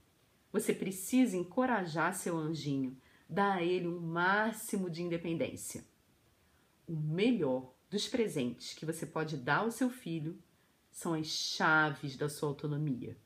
Você 0.53 0.71
precisa 0.71 1.35
encorajar 1.35 2.13
seu 2.13 2.37
anjinho, 2.37 2.95
dar 3.27 3.57
a 3.57 3.63
ele 3.63 3.87
um 3.87 3.99
máximo 3.99 4.87
de 4.87 5.01
independência. 5.01 5.83
O 6.87 6.95
melhor 6.95 7.73
dos 7.89 8.07
presentes 8.07 8.75
que 8.75 8.85
você 8.85 9.03
pode 9.03 9.35
dar 9.35 9.61
ao 9.61 9.71
seu 9.71 9.89
filho 9.89 10.39
são 10.91 11.15
as 11.15 11.25
chaves 11.25 12.15
da 12.15 12.29
sua 12.29 12.49
autonomia. 12.49 13.17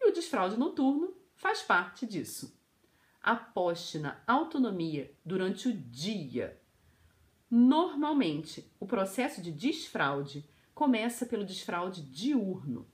E 0.00 0.08
o 0.08 0.12
desfraude 0.12 0.58
noturno 0.58 1.14
faz 1.36 1.62
parte 1.62 2.04
disso. 2.04 2.58
Aposte 3.22 4.00
na 4.00 4.20
autonomia 4.26 5.14
durante 5.24 5.68
o 5.68 5.72
dia. 5.72 6.60
Normalmente, 7.48 8.68
o 8.80 8.86
processo 8.86 9.40
de 9.40 9.52
desfraude 9.52 10.44
começa 10.74 11.24
pelo 11.26 11.44
desfraude 11.44 12.02
diurno. 12.02 12.88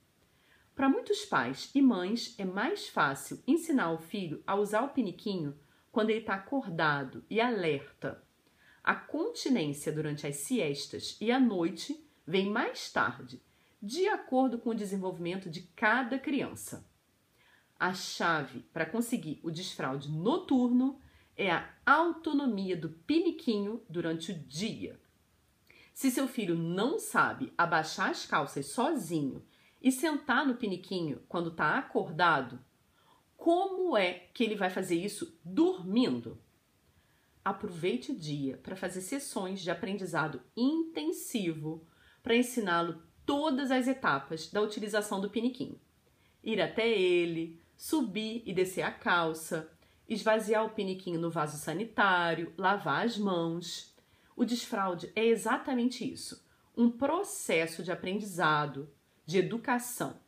Para 0.77 0.91
muitos 0.91 1.25
pais 1.25 1.71
e 1.75 1.81
mães, 1.81 2.35
é 2.37 2.45
mais 2.45 2.87
fácil 2.87 3.43
ensinar 3.47 3.93
o 3.93 3.99
filho 3.99 4.43
a 4.47 4.55
usar 4.55 4.83
o 4.83 4.91
piniquinho 4.91 5.59
quando 5.91 6.11
ele 6.11 6.19
está 6.19 6.35
acordado 6.35 7.25
e 7.31 7.41
alerta. 7.41 8.23
A 8.85 8.95
continência 8.95 9.91
durante 9.91 10.27
as 10.27 10.37
siestas 10.37 11.17
e 11.19 11.33
à 11.33 11.41
noite 11.41 11.99
vem 12.27 12.51
mais 12.51 12.93
tarde, 12.93 13.43
de 13.81 14.07
acordo 14.07 14.59
com 14.59 14.69
o 14.69 14.75
desenvolvimento 14.75 15.49
de 15.49 15.63
cada 15.75 16.19
criança. 16.19 16.87
A 17.81 17.95
chave 17.95 18.61
para 18.71 18.85
conseguir 18.85 19.41
o 19.43 19.51
desfraude 19.51 20.11
noturno 20.11 21.01
é 21.39 21.51
a 21.51 21.71
autonomia 21.87 22.77
do 22.77 22.91
piniquinho 22.91 23.83
durante 23.89 24.31
o 24.31 24.39
dia. 24.39 25.01
Se 25.95 26.11
seu 26.11 26.29
filho 26.29 26.55
não 26.55 26.99
sabe 26.99 27.51
abaixar 27.57 28.11
as 28.11 28.27
calças 28.27 28.67
sozinho 28.67 29.43
e 29.87 29.93
sentar 29.93 30.45
no 30.45 30.57
piniquinho 30.57 31.23
quando 31.29 31.51
está 31.51 31.79
acordado, 31.79 32.59
como 33.37 33.97
é 33.97 34.15
que 34.35 34.43
ele 34.43 34.57
vai 34.57 34.69
fazer 34.69 34.97
isso 34.97 35.39
dormindo? 35.45 36.43
Aproveite 37.45 38.11
o 38.11 38.19
dia 38.19 38.57
para 38.57 38.75
fazer 38.75 39.01
sessões 39.01 39.61
de 39.61 39.71
aprendizado 39.71 40.43
intensivo 40.57 41.87
para 42.21 42.35
ensiná-lo 42.35 43.01
todas 43.25 43.71
as 43.71 43.87
etapas 43.87 44.51
da 44.51 44.61
utilização 44.61 45.21
do 45.21 45.31
piniquinho. 45.31 45.81
Ir 46.43 46.61
até 46.61 46.89
ele, 46.89 47.63
subir 47.77 48.43
e 48.45 48.53
descer 48.53 48.83
a 48.83 48.91
calça, 48.91 49.71
esvaziar 50.09 50.65
o 50.65 50.71
piniquinho 50.71 51.21
no 51.21 51.31
vaso 51.31 51.59
sanitário, 51.59 52.53
lavar 52.59 53.07
as 53.07 53.17
mãos. 53.17 53.95
O 54.35 54.45
desfraude 54.45 55.13
é 55.15 55.25
exatamente 55.25 56.05
isso, 56.13 56.45
um 56.77 56.91
processo 56.91 57.85
de 57.85 57.93
aprendizado, 57.93 58.91
de 59.27 59.39
educação. 59.39 60.19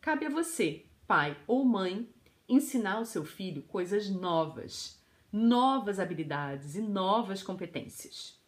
Cabe 0.00 0.26
a 0.26 0.30
você, 0.30 0.86
pai 1.06 1.36
ou 1.46 1.64
mãe, 1.64 2.08
ensinar 2.48 2.94
ao 2.94 3.04
seu 3.04 3.24
filho 3.24 3.62
coisas 3.62 4.08
novas, 4.08 4.98
novas 5.30 6.00
habilidades 6.00 6.74
e 6.74 6.80
novas 6.80 7.42
competências. 7.42 8.40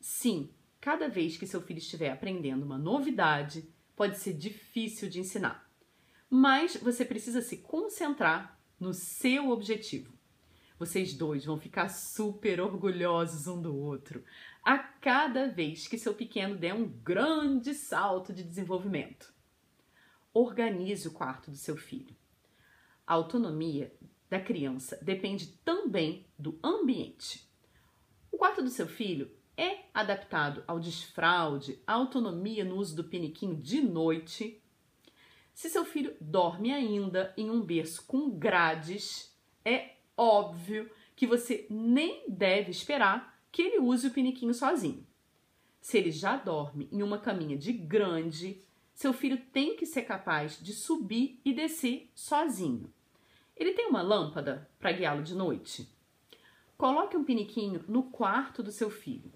Sim, 0.00 0.48
cada 0.80 1.08
vez 1.08 1.36
que 1.36 1.46
seu 1.46 1.60
filho 1.60 1.78
estiver 1.78 2.10
aprendendo 2.10 2.64
uma 2.64 2.78
novidade, 2.78 3.68
pode 3.96 4.16
ser 4.18 4.32
difícil 4.32 5.10
de 5.10 5.20
ensinar 5.20 5.68
mas 6.30 6.76
você 6.76 7.04
precisa 7.04 7.42
se 7.42 7.56
concentrar 7.56 8.56
no 8.78 8.94
seu 8.94 9.50
objetivo. 9.50 10.14
Vocês 10.78 11.12
dois 11.12 11.44
vão 11.44 11.58
ficar 11.58 11.88
super 11.88 12.60
orgulhosos 12.60 13.48
um 13.48 13.60
do 13.60 13.76
outro 13.76 14.24
a 14.64 14.78
cada 14.78 15.48
vez 15.48 15.88
que 15.88 15.98
seu 15.98 16.14
pequeno 16.14 16.56
der 16.56 16.72
um 16.72 16.86
grande 16.86 17.74
salto 17.74 18.32
de 18.32 18.44
desenvolvimento. 18.44 19.34
Organize 20.32 21.08
o 21.08 21.12
quarto 21.12 21.50
do 21.50 21.56
seu 21.56 21.76
filho. 21.76 22.16
A 23.06 23.14
autonomia 23.14 23.92
da 24.28 24.40
criança 24.40 24.98
depende 25.02 25.48
também 25.64 26.26
do 26.38 26.58
ambiente. 26.62 27.48
O 28.30 28.38
quarto 28.38 28.62
do 28.62 28.70
seu 28.70 28.86
filho 28.86 29.30
é 29.56 29.86
adaptado 29.92 30.62
ao 30.66 30.78
desfraude, 30.78 31.82
à 31.86 31.94
autonomia 31.94 32.64
no 32.64 32.76
uso 32.76 32.94
do 32.94 33.04
piniquinho 33.04 33.56
de 33.56 33.82
noite 33.82 34.62
se 35.60 35.68
seu 35.68 35.84
filho 35.84 36.16
dorme 36.18 36.72
ainda 36.72 37.34
em 37.36 37.50
um 37.50 37.60
berço 37.60 38.06
com 38.06 38.30
grades, 38.30 39.30
é 39.62 39.96
óbvio 40.16 40.90
que 41.14 41.26
você 41.26 41.66
nem 41.68 42.24
deve 42.26 42.70
esperar 42.70 43.38
que 43.52 43.60
ele 43.60 43.78
use 43.78 44.06
o 44.06 44.10
piniquinho 44.10 44.54
sozinho. 44.54 45.06
Se 45.78 45.98
ele 45.98 46.10
já 46.10 46.38
dorme 46.38 46.88
em 46.90 47.02
uma 47.02 47.18
caminha 47.18 47.58
de 47.58 47.74
grande, 47.74 48.64
seu 49.00 49.14
filho 49.14 49.38
tem 49.50 49.76
que 49.76 49.86
ser 49.86 50.02
capaz 50.02 50.62
de 50.62 50.74
subir 50.74 51.40
e 51.42 51.54
descer 51.54 52.10
sozinho. 52.14 52.92
Ele 53.56 53.72
tem 53.72 53.86
uma 53.86 54.02
lâmpada 54.02 54.70
para 54.78 54.92
guiá-lo 54.92 55.22
de 55.22 55.34
noite? 55.34 55.88
Coloque 56.76 57.16
um 57.16 57.24
piniquinho 57.24 57.82
no 57.88 58.02
quarto 58.02 58.62
do 58.62 58.70
seu 58.70 58.90
filho. 58.90 59.32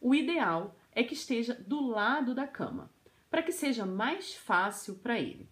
O 0.00 0.14
ideal 0.14 0.76
é 0.92 1.02
que 1.02 1.14
esteja 1.14 1.54
do 1.54 1.84
lado 1.88 2.36
da 2.36 2.46
cama, 2.46 2.88
para 3.28 3.42
que 3.42 3.50
seja 3.50 3.84
mais 3.84 4.32
fácil 4.32 4.94
para 4.94 5.18
ele. 5.18 5.50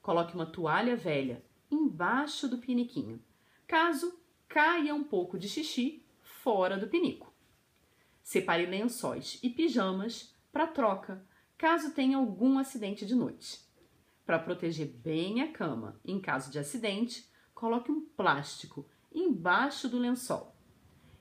Coloque 0.00 0.34
uma 0.34 0.46
toalha 0.46 0.96
velha 0.96 1.44
embaixo 1.70 2.48
do 2.48 2.56
piniquinho, 2.56 3.22
caso 3.66 4.18
caia 4.48 4.94
um 4.94 5.04
pouco 5.04 5.38
de 5.38 5.46
xixi 5.46 6.02
fora 6.22 6.78
do 6.78 6.88
pinico. 6.88 7.30
Separe 8.22 8.64
lençóis 8.64 9.38
e 9.42 9.50
pijamas 9.50 10.34
para 10.50 10.66
troca, 10.66 11.22
caso 11.64 11.92
tenha 11.92 12.18
algum 12.18 12.58
acidente 12.58 13.06
de 13.06 13.14
noite. 13.14 13.58
Para 14.26 14.38
proteger 14.38 14.86
bem 14.86 15.40
a 15.40 15.50
cama 15.50 15.98
em 16.04 16.20
caso 16.20 16.50
de 16.50 16.58
acidente, 16.58 17.26
coloque 17.54 17.90
um 17.90 18.02
plástico 18.04 18.86
embaixo 19.10 19.88
do 19.88 19.98
lençol. 19.98 20.54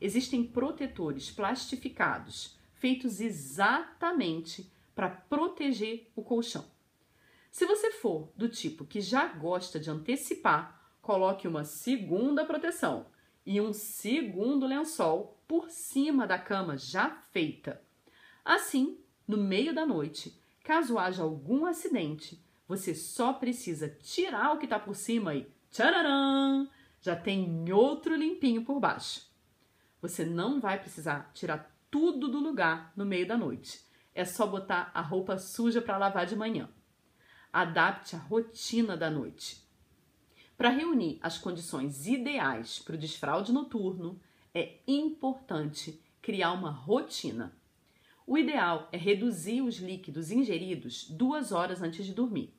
Existem 0.02 0.44
protetores 0.46 1.32
plastificados 1.32 2.60
feitos 2.74 3.22
exatamente 3.22 4.70
para 4.94 5.10
proteger 5.10 6.12
o 6.14 6.22
colchão. 6.22 6.66
Se 7.50 7.66
você 7.66 7.92
for 7.92 8.30
do 8.36 8.50
tipo 8.50 8.84
que 8.84 9.00
já 9.00 9.26
gosta 9.28 9.80
de 9.80 9.90
antecipar, 9.90 10.94
coloque 11.02 11.48
uma 11.48 11.64
segunda 11.64 12.44
proteção 12.44 13.06
e 13.46 13.62
um 13.62 13.72
segundo 13.72 14.68
lençol 14.68 15.42
por 15.48 15.70
cima 15.70 16.28
da 16.28 16.38
cama 16.38 16.78
já 16.78 17.12
feita. 17.32 17.82
Assim, 18.44 19.02
no 19.28 19.38
meio 19.38 19.74
da 19.74 19.86
noite, 19.86 20.38
caso 20.64 20.98
haja 20.98 21.24
algum 21.24 21.66
acidente, 21.66 22.42
você 22.68 22.96
só 22.96 23.34
precisa 23.34 23.90
tirar 23.90 24.54
o 24.54 24.58
que 24.58 24.66
está 24.66 24.80
por 24.80 24.96
cima 24.96 25.36
e 25.36 25.48
tchararam! 25.72 26.68
Já 27.02 27.16
tem 27.16 27.72
outro 27.72 28.16
limpinho 28.16 28.64
por 28.64 28.80
baixo. 28.80 29.28
Você 30.02 30.26
não 30.26 30.60
vai 30.60 30.80
precisar 30.80 31.32
tirar 31.34 31.74
tudo 31.92 32.28
do 32.28 32.40
lugar 32.40 32.94
no 32.96 33.06
meio 33.06 33.28
da 33.28 33.38
noite. 33.38 33.82
É 34.16 34.24
só 34.24 34.48
botar 34.48 34.92
a 34.94 35.02
roupa 35.02 35.38
suja 35.38 35.82
para 35.82 35.98
lavar 35.98 36.26
de 36.26 36.36
manhã 36.36 36.70
adapte 37.54 38.16
a 38.16 38.20
rotina 38.20 38.98
da 38.98 39.12
noite. 39.12 39.64
Para 40.58 40.70
reunir 40.70 41.20
as 41.22 41.38
condições 41.38 42.08
ideais 42.08 42.80
para 42.80 42.96
o 42.96 42.98
desfraude 42.98 43.54
noturno, 43.54 44.20
é 44.56 44.80
importante 44.88 46.02
criar 46.20 46.54
uma 46.54 46.72
rotina. 46.72 47.56
O 48.26 48.38
ideal 48.38 48.88
é 48.92 48.98
reduzir 48.98 49.62
os 49.62 49.78
líquidos 49.78 50.32
ingeridos 50.32 51.10
duas 51.10 51.52
horas 51.52 51.82
antes 51.82 52.06
de 52.06 52.14
dormir. 52.14 52.54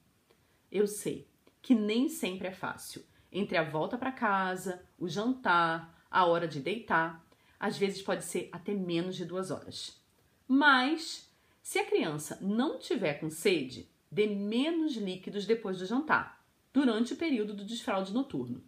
Eu 0.70 0.86
sei 0.86 1.26
que 1.62 1.74
nem 1.74 2.08
sempre 2.08 2.48
é 2.48 2.52
fácil. 2.52 3.02
Entre 3.32 3.56
a 3.56 3.64
volta 3.64 3.96
para 3.96 4.12
casa, 4.12 4.84
o 4.98 5.08
jantar, 5.08 6.04
a 6.10 6.26
hora 6.26 6.46
de 6.46 6.60
deitar, 6.60 7.24
às 7.58 7.78
vezes 7.78 8.02
pode 8.02 8.24
ser 8.24 8.48
até 8.52 8.74
menos 8.74 9.16
de 9.16 9.24
duas 9.24 9.50
horas. 9.50 9.98
Mas, 10.46 11.32
se 11.62 11.78
a 11.78 11.86
criança 11.86 12.38
não 12.42 12.78
tiver 12.78 13.14
com 13.14 13.30
sede, 13.30 13.88
dê 14.10 14.26
menos 14.26 14.96
líquidos 14.96 15.46
depois 15.46 15.78
do 15.78 15.86
jantar, 15.86 16.44
durante 16.72 17.14
o 17.14 17.16
período 17.16 17.54
do 17.54 17.64
desfraude 17.64 18.12
noturno. 18.12 18.62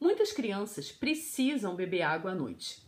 Muitas 0.00 0.32
crianças 0.32 0.90
precisam 0.90 1.76
beber 1.76 2.02
água 2.02 2.30
à 2.30 2.34
noite. 2.34 2.82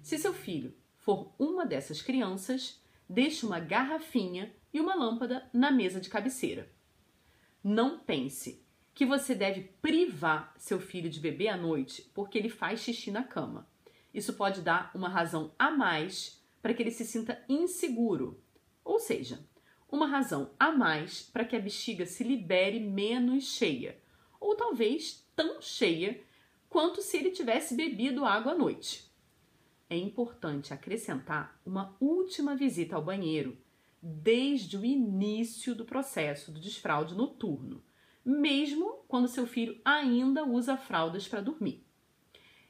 Se 0.00 0.16
seu 0.16 0.32
filho 0.32 0.72
for 1.02 1.34
uma 1.38 1.66
dessas 1.66 2.00
crianças, 2.00 2.80
deixe 3.08 3.44
uma 3.44 3.58
garrafinha 3.58 4.54
e 4.72 4.80
uma 4.80 4.94
lâmpada 4.94 5.48
na 5.52 5.70
mesa 5.70 6.00
de 6.00 6.08
cabeceira. 6.08 6.70
Não 7.62 7.98
pense 7.98 8.64
que 8.94 9.04
você 9.04 9.34
deve 9.34 9.62
privar 9.82 10.54
seu 10.58 10.78
filho 10.80 11.10
de 11.10 11.20
beber 11.20 11.48
à 11.48 11.56
noite 11.56 12.02
porque 12.14 12.38
ele 12.38 12.48
faz 12.48 12.80
xixi 12.80 13.10
na 13.10 13.24
cama. 13.24 13.68
Isso 14.14 14.34
pode 14.34 14.60
dar 14.60 14.90
uma 14.94 15.08
razão 15.08 15.52
a 15.58 15.70
mais 15.70 16.40
para 16.60 16.72
que 16.72 16.82
ele 16.82 16.90
se 16.90 17.04
sinta 17.04 17.42
inseguro, 17.48 18.40
ou 18.84 19.00
seja, 19.00 19.44
uma 19.90 20.06
razão 20.06 20.54
a 20.58 20.70
mais 20.70 21.22
para 21.22 21.44
que 21.44 21.56
a 21.56 21.60
bexiga 21.60 22.06
se 22.06 22.22
libere 22.22 22.78
menos 22.78 23.44
cheia, 23.44 24.00
ou 24.38 24.54
talvez 24.54 25.26
tão 25.34 25.60
cheia 25.60 26.22
quanto 26.68 27.02
se 27.02 27.16
ele 27.16 27.32
tivesse 27.32 27.74
bebido 27.74 28.24
água 28.24 28.52
à 28.52 28.54
noite. 28.54 29.11
É 29.92 29.96
importante 29.98 30.72
acrescentar 30.72 31.60
uma 31.66 31.94
última 32.00 32.56
visita 32.56 32.96
ao 32.96 33.04
banheiro 33.04 33.58
desde 34.00 34.74
o 34.78 34.86
início 34.86 35.74
do 35.74 35.84
processo 35.84 36.50
do 36.50 36.58
desfraude 36.58 37.14
noturno, 37.14 37.84
mesmo 38.24 39.04
quando 39.06 39.28
seu 39.28 39.46
filho 39.46 39.78
ainda 39.84 40.46
usa 40.46 40.78
fraldas 40.78 41.28
para 41.28 41.42
dormir. 41.42 41.86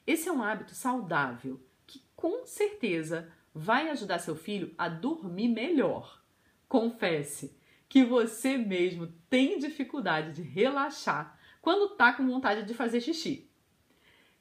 Esse 0.04 0.28
é 0.28 0.32
um 0.32 0.42
hábito 0.42 0.74
saudável 0.74 1.64
que 1.86 2.02
com 2.16 2.44
certeza 2.44 3.32
vai 3.54 3.88
ajudar 3.90 4.18
seu 4.18 4.34
filho 4.34 4.74
a 4.76 4.88
dormir 4.88 5.46
melhor. 5.46 6.24
Confesse 6.68 7.56
que 7.88 8.02
você 8.02 8.58
mesmo 8.58 9.06
tem 9.30 9.60
dificuldade 9.60 10.32
de 10.32 10.42
relaxar 10.42 11.38
quando 11.60 11.92
está 11.92 12.12
com 12.14 12.26
vontade 12.26 12.64
de 12.64 12.74
fazer 12.74 13.00
xixi. 13.00 13.48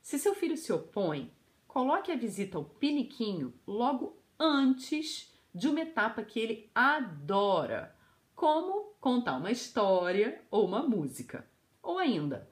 Se 0.02 0.18
seu 0.18 0.34
filho 0.34 0.58
se 0.58 0.74
opõe, 0.74 1.32
coloque 1.72 2.12
a 2.12 2.18
visita 2.18 2.58
ao 2.58 2.66
piniquinho 2.66 3.54
logo 3.66 4.18
antes 4.38 5.34
de 5.56 5.70
uma 5.70 5.80
etapa 5.80 6.22
que 6.22 6.38
ele 6.38 6.70
adora, 6.76 7.96
como 8.36 8.92
contar 9.00 9.38
uma 9.38 9.52
história 9.52 10.42
ou 10.52 10.66
uma 10.66 10.84
música. 10.84 11.48
Ou 11.82 11.98
ainda, 11.98 12.52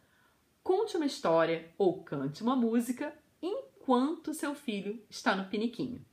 conte 0.64 0.96
uma 0.96 1.06
história 1.06 1.70
ou 1.78 2.02
cante 2.02 2.42
uma 2.42 2.56
música 2.56 3.14
enquanto 3.42 4.34
seu 4.34 4.56
filho 4.56 5.04
está 5.10 5.36
no 5.36 5.50
piniquinho. 5.50 6.06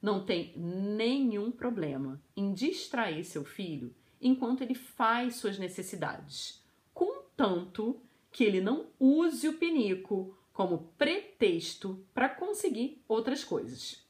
Não 0.00 0.26
tem 0.26 0.52
nenhum 0.56 1.52
problema 1.52 2.20
em 2.36 2.52
distrair 2.52 3.22
seu 3.22 3.44
filho 3.44 3.94
enquanto 4.20 4.62
ele 4.62 4.74
faz 4.74 5.36
suas 5.36 5.60
necessidades, 5.60 6.60
contanto 6.92 8.00
que 8.32 8.42
ele 8.42 8.60
não 8.60 8.88
use 8.98 9.46
o 9.46 9.58
pinico 9.58 10.36
como 10.62 10.92
pretexto 10.96 12.06
para 12.14 12.28
conseguir 12.28 13.02
outras 13.08 13.42
coisas. 13.42 14.06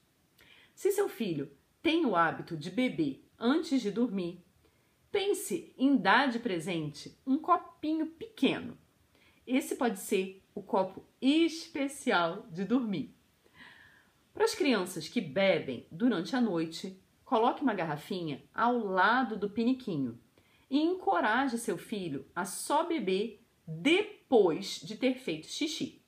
Se 0.75 0.91
seu 0.91 1.09
filho 1.09 1.51
tem 1.81 2.05
o 2.05 2.15
hábito 2.15 2.55
de 2.55 2.69
beber 2.69 3.27
antes 3.39 3.81
de 3.81 3.89
dormir, 3.89 4.45
pense 5.11 5.73
em 5.75 5.97
dar 5.97 6.29
de 6.29 6.37
presente 6.37 7.17
um 7.25 7.39
copinho 7.39 8.05
pequeno. 8.05 8.77
Esse 9.47 9.75
pode 9.75 9.97
ser 9.97 10.43
o 10.53 10.61
copo 10.61 11.03
especial 11.19 12.45
de 12.51 12.63
dormir. 12.65 13.17
Para 14.31 14.45
as 14.45 14.53
crianças 14.53 15.07
que 15.07 15.21
bebem 15.21 15.87
durante 15.91 16.35
a 16.35 16.41
noite, 16.41 17.01
coloque 17.25 17.63
uma 17.63 17.73
garrafinha 17.73 18.43
ao 18.53 18.77
lado 18.77 19.35
do 19.35 19.49
piniquinho 19.49 20.19
e 20.69 20.79
encoraje 20.79 21.57
seu 21.57 21.79
filho 21.79 22.27
a 22.35 22.45
só 22.45 22.83
beber 22.83 23.43
depois 23.67 24.79
de 24.83 24.95
ter 24.95 25.15
feito 25.15 25.47
xixi. 25.47 26.02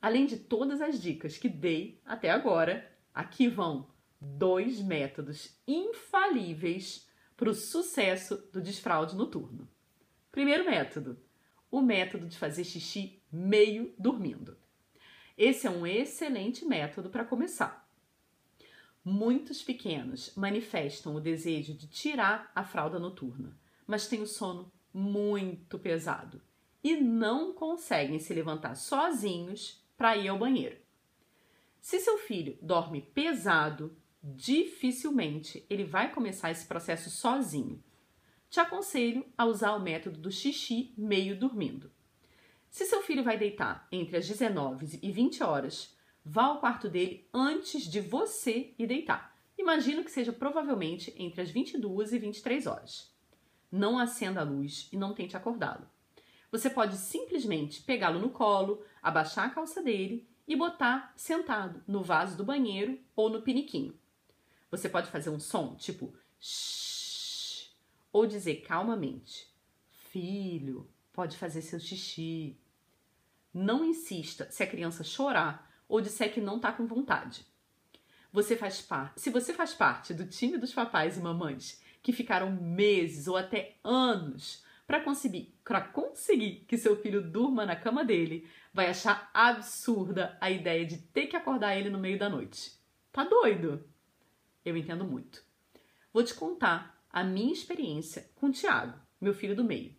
Além 0.00 0.26
de 0.26 0.36
todas 0.36 0.80
as 0.80 1.00
dicas 1.00 1.36
que 1.36 1.48
dei 1.48 2.00
até 2.04 2.30
agora, 2.30 2.90
aqui 3.12 3.48
vão 3.48 3.88
dois 4.20 4.80
métodos 4.80 5.56
infalíveis 5.66 7.08
para 7.36 7.50
o 7.50 7.54
sucesso 7.54 8.36
do 8.52 8.60
desfraude 8.60 9.16
noturno. 9.16 9.68
Primeiro 10.30 10.64
método, 10.64 11.18
o 11.70 11.80
método 11.80 12.28
de 12.28 12.38
fazer 12.38 12.64
xixi 12.64 13.22
meio 13.30 13.92
dormindo. 13.98 14.56
Esse 15.36 15.66
é 15.66 15.70
um 15.70 15.86
excelente 15.86 16.64
método 16.64 17.10
para 17.10 17.24
começar. 17.24 17.88
Muitos 19.04 19.62
pequenos 19.62 20.34
manifestam 20.36 21.14
o 21.14 21.20
desejo 21.20 21.74
de 21.74 21.86
tirar 21.88 22.50
a 22.54 22.64
fralda 22.64 22.98
noturna, 22.98 23.58
mas 23.86 24.06
têm 24.06 24.20
o 24.20 24.26
sono 24.26 24.72
muito 24.92 25.78
pesado 25.78 26.42
e 26.82 26.96
não 26.96 27.52
conseguem 27.52 28.18
se 28.18 28.34
levantar 28.34 28.74
sozinhos 28.74 29.82
para 29.98 30.16
ir 30.16 30.28
ao 30.28 30.38
banheiro. 30.38 30.78
Se 31.80 31.98
seu 31.98 32.16
filho 32.16 32.56
dorme 32.62 33.02
pesado, 33.02 33.94
dificilmente 34.22 35.66
ele 35.68 35.84
vai 35.84 36.12
começar 36.12 36.52
esse 36.52 36.66
processo 36.66 37.10
sozinho. 37.10 37.82
Te 38.48 38.60
aconselho 38.60 39.26
a 39.36 39.44
usar 39.44 39.72
o 39.72 39.80
método 39.80 40.18
do 40.18 40.30
xixi 40.30 40.94
meio 40.96 41.36
dormindo. 41.36 41.90
Se 42.70 42.86
seu 42.86 43.02
filho 43.02 43.24
vai 43.24 43.36
deitar 43.36 43.88
entre 43.90 44.16
as 44.16 44.26
19 44.26 45.00
e 45.02 45.10
20 45.10 45.42
horas, 45.42 45.96
vá 46.24 46.44
ao 46.44 46.60
quarto 46.60 46.88
dele 46.88 47.28
antes 47.34 47.82
de 47.82 48.00
você 48.00 48.74
ir 48.78 48.86
deitar. 48.86 49.36
Imagino 49.58 50.04
que 50.04 50.10
seja 50.10 50.32
provavelmente 50.32 51.12
entre 51.16 51.40
as 51.40 51.50
22 51.50 52.12
e 52.12 52.18
23 52.18 52.66
horas. 52.66 53.12
Não 53.70 53.98
acenda 53.98 54.40
a 54.40 54.44
luz 54.44 54.88
e 54.92 54.96
não 54.96 55.12
tente 55.12 55.36
acordá-lo. 55.36 55.88
Você 56.50 56.70
pode 56.70 56.96
simplesmente 56.96 57.82
pegá-lo 57.82 58.18
no 58.18 58.30
colo, 58.30 58.82
abaixar 59.02 59.46
a 59.46 59.50
calça 59.50 59.82
dele 59.82 60.26
e 60.46 60.56
botar 60.56 61.12
sentado 61.14 61.82
no 61.86 62.02
vaso 62.02 62.36
do 62.36 62.44
banheiro 62.44 62.98
ou 63.14 63.28
no 63.28 63.42
piniquinho. 63.42 63.98
Você 64.70 64.88
pode 64.88 65.10
fazer 65.10 65.30
um 65.30 65.38
som 65.38 65.74
tipo 65.74 66.14
shh, 66.40 67.70
ou 68.12 68.26
dizer 68.26 68.62
calmamente: 68.62 69.46
Filho, 69.90 70.88
pode 71.12 71.36
fazer 71.36 71.60
seu 71.60 71.78
xixi. 71.78 72.58
Não 73.52 73.84
insista 73.84 74.50
se 74.50 74.62
a 74.62 74.66
criança 74.66 75.04
chorar 75.04 75.70
ou 75.86 76.00
disser 76.00 76.32
que 76.32 76.40
não 76.40 76.56
está 76.56 76.72
com 76.72 76.86
vontade. 76.86 77.46
Você 78.32 78.56
faz 78.56 78.80
parte, 78.80 79.20
se 79.20 79.30
você 79.30 79.52
faz 79.52 79.74
parte 79.74 80.12
do 80.12 80.26
time 80.26 80.58
dos 80.58 80.72
papais 80.72 81.16
e 81.16 81.20
mamães 81.20 81.80
que 82.02 82.12
ficaram 82.12 82.52
meses 82.52 83.26
ou 83.26 83.36
até 83.36 83.76
anos 83.82 84.62
para 84.88 85.00
conseguir, 85.00 85.54
conseguir 85.92 86.64
que 86.66 86.78
seu 86.78 86.96
filho 86.96 87.20
durma 87.20 87.66
na 87.66 87.76
cama 87.76 88.02
dele, 88.02 88.48
vai 88.72 88.86
achar 88.86 89.30
absurda 89.34 90.38
a 90.40 90.50
ideia 90.50 90.86
de 90.86 90.96
ter 90.96 91.26
que 91.26 91.36
acordar 91.36 91.76
ele 91.76 91.90
no 91.90 91.98
meio 91.98 92.18
da 92.18 92.30
noite. 92.30 92.72
Tá 93.12 93.22
doido? 93.22 93.84
Eu 94.64 94.78
entendo 94.78 95.04
muito. 95.04 95.44
Vou 96.10 96.24
te 96.24 96.32
contar 96.32 96.98
a 97.10 97.22
minha 97.22 97.52
experiência 97.52 98.30
com 98.34 98.46
o 98.46 98.50
Tiago, 98.50 98.98
meu 99.20 99.34
filho 99.34 99.54
do 99.54 99.62
meio. 99.62 99.94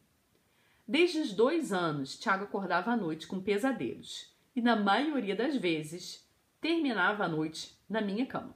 Desde 0.87 1.19
os 1.19 1.33
dois 1.33 1.71
anos, 1.71 2.17
Tiago 2.17 2.45
acordava 2.45 2.91
à 2.91 2.97
noite 2.97 3.27
com 3.27 3.39
pesadelos 3.39 4.35
e, 4.55 4.61
na 4.61 4.75
maioria 4.75 5.35
das 5.35 5.55
vezes, 5.55 6.27
terminava 6.59 7.25
a 7.25 7.29
noite 7.29 7.79
na 7.87 8.01
minha 8.01 8.25
cama. 8.25 8.55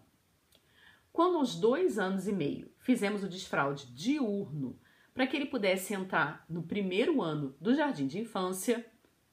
Quando 1.12 1.38
aos 1.38 1.54
dois 1.54 2.00
anos 2.00 2.28
e 2.28 2.32
meio 2.32 2.72
fizemos 2.80 3.24
o 3.24 3.30
desfraude 3.30 3.86
diurno 3.94 4.80
para 5.14 5.28
que 5.28 5.36
ele 5.36 5.46
pudesse 5.46 5.94
entrar 5.94 6.46
no 6.50 6.64
primeiro 6.64 7.22
ano 7.22 7.56
do 7.62 7.76
jardim 7.76 8.08
de 8.08 8.20
infância, 8.20 8.86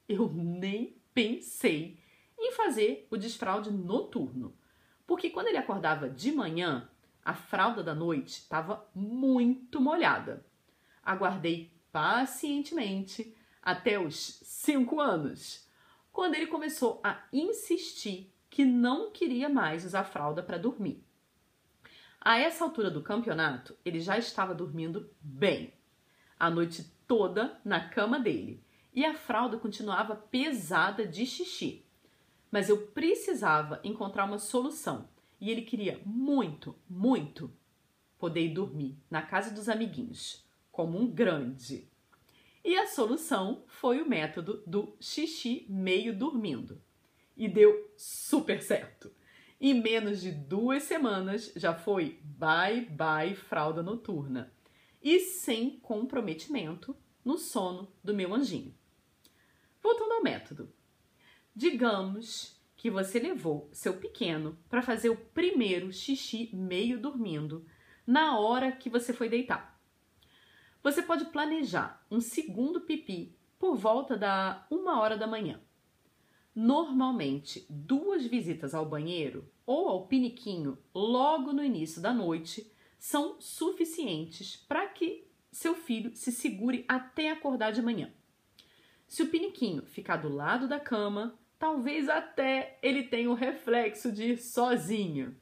eu 0.09 0.31
nem 0.33 0.97
pensei 1.15 1.99
em 2.39 2.53
fazer 2.53 3.07
o 3.11 3.17
desfraude 3.17 3.71
noturno, 3.71 4.55
porque 5.07 5.31
quando 5.31 5.49
ele 5.49 5.57
acordava 5.57 6.09
de 6.09 6.33
manhã, 6.33 6.89
a 7.25 7.35
fralda 7.35 7.83
da 7.83 7.95
noite 7.95 8.39
estava 8.39 8.89
muito 8.95 9.81
molhada. 9.81 10.45
Aguardei 11.03 11.73
pacientemente 11.93 13.35
até 13.63 13.99
os 13.99 14.41
cinco 14.43 15.01
anos, 15.01 15.69
quando 16.13 16.35
ele 16.35 16.47
começou 16.47 17.01
a 17.05 17.23
insistir 17.33 18.33
que 18.49 18.65
não 18.65 19.11
queria 19.11 19.49
mais 19.49 19.85
usar 19.85 20.05
fralda 20.05 20.43
para 20.43 20.59
dormir. 20.59 21.05
A 22.23 22.39
essa 22.39 22.65
altura 22.65 22.91
do 22.91 23.01
campeonato, 23.01 23.75
ele 23.83 23.99
já 23.99 24.19
estava 24.19 24.55
dormindo 24.55 25.11
bem, 25.23 25.73
a 26.39 26.51
noite 26.51 26.85
toda 27.07 27.59
na 27.65 27.89
cama 27.89 28.21
dele, 28.21 28.63
e 28.93 29.07
a 29.07 29.15
fralda 29.15 29.57
continuava 29.57 30.15
pesada 30.15 31.07
de 31.07 31.25
xixi. 31.25 31.83
Mas 32.51 32.69
eu 32.69 32.89
precisava 32.89 33.81
encontrar 33.83 34.27
uma 34.27 34.39
solução, 34.39 35.09
e 35.41 35.51
ele 35.51 35.63
queria 35.63 35.99
muito, 36.05 36.77
muito 36.87 37.51
poder 38.19 38.45
ir 38.45 38.53
dormir 38.53 38.99
na 39.11 39.23
casa 39.23 39.51
dos 39.51 39.67
amiguinhos, 39.67 40.45
como 40.71 41.01
um 41.01 41.07
grande. 41.07 41.89
E 42.63 42.77
a 42.77 42.87
solução 42.87 43.65
foi 43.67 44.03
o 44.03 44.09
método 44.09 44.63
do 44.67 44.95
xixi 45.01 45.65
meio 45.71 46.15
dormindo. 46.15 46.83
E 47.35 47.49
deu 47.49 47.91
super 47.97 48.61
certo. 48.61 49.11
Em 49.61 49.75
menos 49.75 50.23
de 50.23 50.33
duas 50.33 50.85
semanas 50.85 51.53
já 51.55 51.75
foi 51.75 52.19
bye 52.23 52.87
bye 52.87 53.35
fralda 53.35 53.83
noturna 53.83 54.51
e 55.03 55.21
sem 55.21 55.79
comprometimento 55.81 56.97
no 57.23 57.37
sono 57.37 57.93
do 58.03 58.15
meu 58.15 58.33
anjinho. 58.33 58.75
Voltando 59.83 60.13
ao 60.15 60.23
método. 60.23 60.73
Digamos 61.55 62.59
que 62.75 62.91
você 62.91 63.19
levou 63.19 63.69
seu 63.71 63.99
pequeno 63.99 64.59
para 64.67 64.81
fazer 64.81 65.11
o 65.11 65.17
primeiro 65.17 65.93
xixi 65.93 66.49
meio 66.55 66.99
dormindo 66.99 67.67
na 68.07 68.39
hora 68.39 68.73
que 68.73 68.89
você 68.89 69.13
foi 69.13 69.29
deitar. 69.29 69.79
Você 70.83 71.03
pode 71.03 71.27
planejar 71.27 72.03
um 72.11 72.19
segundo 72.19 72.81
pipi 72.81 73.37
por 73.59 73.77
volta 73.77 74.17
da 74.17 74.67
uma 74.71 74.99
hora 74.99 75.19
da 75.19 75.27
manhã. 75.27 75.61
Normalmente, 76.55 77.65
duas 77.71 78.27
visitas 78.27 78.75
ao 78.75 78.85
banheiro 78.85 79.49
ou 79.65 79.89
ao 79.89 80.07
piniquinho 80.07 80.77
logo 80.95 81.53
no 81.53 81.63
início 81.63 82.03
da 82.03 82.13
noite 82.13 82.71
são 82.99 83.41
suficientes 83.41 84.57
para 84.57 84.89
que 84.89 85.27
seu 85.51 85.75
filho 85.75 86.15
se 86.15 86.33
segure 86.33 86.85
até 86.89 87.31
acordar 87.31 87.73
de 87.73 87.81
manhã. 87.81 88.13
Se 89.07 89.23
o 89.23 89.29
piniquinho 89.29 89.85
ficar 89.87 90.17
do 90.17 90.29
lado 90.29 90.69
da 90.69 90.79
cama, 90.79 91.39
talvez 91.59 92.09
até 92.09 92.79
ele 92.83 93.05
tenha 93.05 93.31
o 93.31 93.35
reflexo 93.35 94.13
de 94.13 94.33
ir 94.33 94.37
sozinho. 94.39 95.37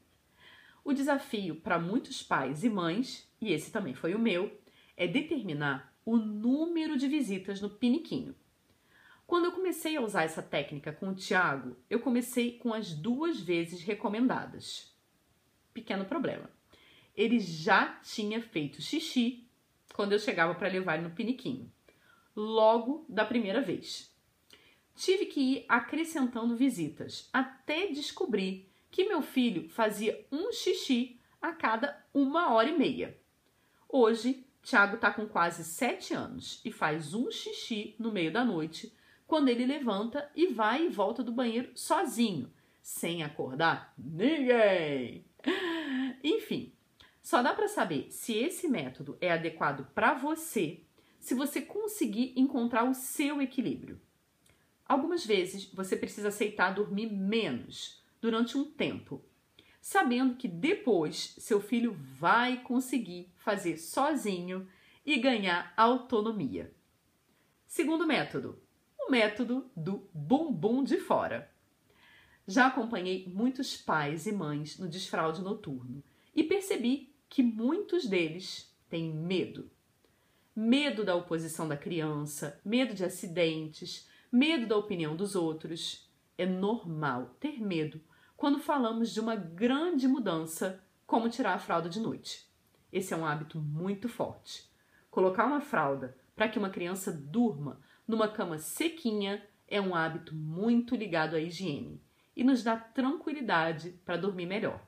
O 0.84 0.92
desafio 0.92 1.56
para 1.56 1.78
muitos 1.78 2.22
pais 2.22 2.64
e 2.64 2.70
mães, 2.70 3.30
e 3.40 3.52
esse 3.52 3.70
também 3.70 3.94
foi 3.94 4.14
o 4.14 4.18
meu, 4.18 4.50
é 4.96 5.06
determinar 5.06 5.94
o 6.04 6.16
número 6.16 6.96
de 6.96 7.06
visitas 7.06 7.60
no 7.60 7.68
piniquinho. 7.68 8.34
Quando 9.28 9.44
eu 9.44 9.52
comecei 9.52 9.94
a 9.94 10.00
usar 10.00 10.22
essa 10.22 10.40
técnica 10.40 10.90
com 10.90 11.10
o 11.10 11.14
Tiago, 11.14 11.76
eu 11.90 12.00
comecei 12.00 12.56
com 12.56 12.72
as 12.72 12.94
duas 12.94 13.38
vezes 13.38 13.82
recomendadas. 13.82 14.90
Pequeno 15.74 16.06
problema. 16.06 16.50
Ele 17.14 17.38
já 17.38 18.00
tinha 18.02 18.40
feito 18.40 18.80
xixi 18.80 19.46
quando 19.92 20.12
eu 20.12 20.18
chegava 20.18 20.54
para 20.54 20.68
levar 20.68 20.94
ele 20.94 21.08
no 21.08 21.14
piniquinho, 21.14 21.70
logo 22.34 23.04
da 23.06 23.22
primeira 23.22 23.60
vez. 23.60 24.10
Tive 24.96 25.26
que 25.26 25.40
ir 25.40 25.66
acrescentando 25.68 26.56
visitas 26.56 27.28
até 27.30 27.88
descobrir 27.88 28.72
que 28.90 29.06
meu 29.06 29.20
filho 29.20 29.68
fazia 29.68 30.26
um 30.32 30.50
xixi 30.50 31.20
a 31.38 31.52
cada 31.52 32.02
uma 32.14 32.50
hora 32.50 32.70
e 32.70 32.78
meia. 32.78 33.20
Hoje, 33.86 34.46
Tiago 34.62 34.94
está 34.94 35.12
com 35.12 35.28
quase 35.28 35.64
sete 35.64 36.14
anos 36.14 36.62
e 36.64 36.72
faz 36.72 37.12
um 37.12 37.30
xixi 37.30 37.94
no 37.98 38.10
meio 38.10 38.32
da 38.32 38.42
noite 38.42 38.96
quando 39.28 39.50
ele 39.50 39.66
levanta 39.66 40.28
e 40.34 40.46
vai 40.46 40.86
e 40.86 40.88
volta 40.88 41.22
do 41.22 41.30
banheiro 41.30 41.70
sozinho, 41.74 42.50
sem 42.80 43.22
acordar 43.22 43.92
ninguém. 43.98 45.26
Enfim, 46.24 46.72
só 47.22 47.42
dá 47.42 47.52
para 47.52 47.68
saber 47.68 48.10
se 48.10 48.32
esse 48.32 48.66
método 48.66 49.18
é 49.20 49.30
adequado 49.30 49.86
para 49.94 50.14
você 50.14 50.80
se 51.20 51.34
você 51.34 51.60
conseguir 51.60 52.32
encontrar 52.36 52.88
o 52.88 52.94
seu 52.94 53.42
equilíbrio. 53.42 54.00
Algumas 54.86 55.26
vezes 55.26 55.70
você 55.74 55.94
precisa 55.94 56.28
aceitar 56.28 56.70
dormir 56.70 57.12
menos 57.12 58.02
durante 58.22 58.56
um 58.56 58.64
tempo, 58.64 59.22
sabendo 59.78 60.36
que 60.36 60.48
depois 60.48 61.34
seu 61.38 61.60
filho 61.60 61.92
vai 61.92 62.62
conseguir 62.62 63.30
fazer 63.36 63.76
sozinho 63.76 64.66
e 65.04 65.18
ganhar 65.18 65.74
autonomia. 65.76 66.72
Segundo 67.66 68.06
método, 68.06 68.58
o 69.08 69.10
método 69.10 69.70
do 69.74 70.06
bumbum 70.12 70.84
de 70.84 70.98
fora. 70.98 71.50
Já 72.46 72.66
acompanhei 72.66 73.26
muitos 73.26 73.74
pais 73.74 74.26
e 74.26 74.32
mães 74.32 74.78
no 74.78 74.86
desfraude 74.86 75.40
noturno 75.40 76.04
e 76.36 76.44
percebi 76.44 77.14
que 77.26 77.42
muitos 77.42 78.06
deles 78.06 78.70
têm 78.88 79.10
medo. 79.10 79.70
Medo 80.54 81.04
da 81.04 81.14
oposição 81.14 81.66
da 81.66 81.76
criança, 81.76 82.60
medo 82.62 82.92
de 82.94 83.02
acidentes, 83.02 84.06
medo 84.30 84.66
da 84.66 84.76
opinião 84.76 85.16
dos 85.16 85.34
outros. 85.34 86.06
É 86.36 86.44
normal 86.44 87.34
ter 87.40 87.62
medo 87.62 88.00
quando 88.36 88.60
falamos 88.60 89.12
de 89.12 89.20
uma 89.20 89.34
grande 89.34 90.06
mudança, 90.06 90.84
como 91.06 91.30
tirar 91.30 91.54
a 91.54 91.58
fralda 91.58 91.88
de 91.88 91.98
noite. 91.98 92.46
Esse 92.92 93.14
é 93.14 93.16
um 93.16 93.24
hábito 93.24 93.58
muito 93.58 94.06
forte. 94.08 94.70
Colocar 95.10 95.46
uma 95.46 95.60
fralda 95.60 96.16
para 96.36 96.48
que 96.48 96.58
uma 96.58 96.70
criança 96.70 97.10
durma 97.10 97.80
numa 98.08 98.26
cama 98.26 98.58
sequinha 98.58 99.46
é 99.68 99.78
um 99.78 99.94
hábito 99.94 100.34
muito 100.34 100.96
ligado 100.96 101.36
à 101.36 101.40
higiene 101.40 102.02
e 102.34 102.42
nos 102.42 102.62
dá 102.62 102.74
tranquilidade 102.74 103.90
para 104.04 104.16
dormir 104.16 104.46
melhor. 104.46 104.82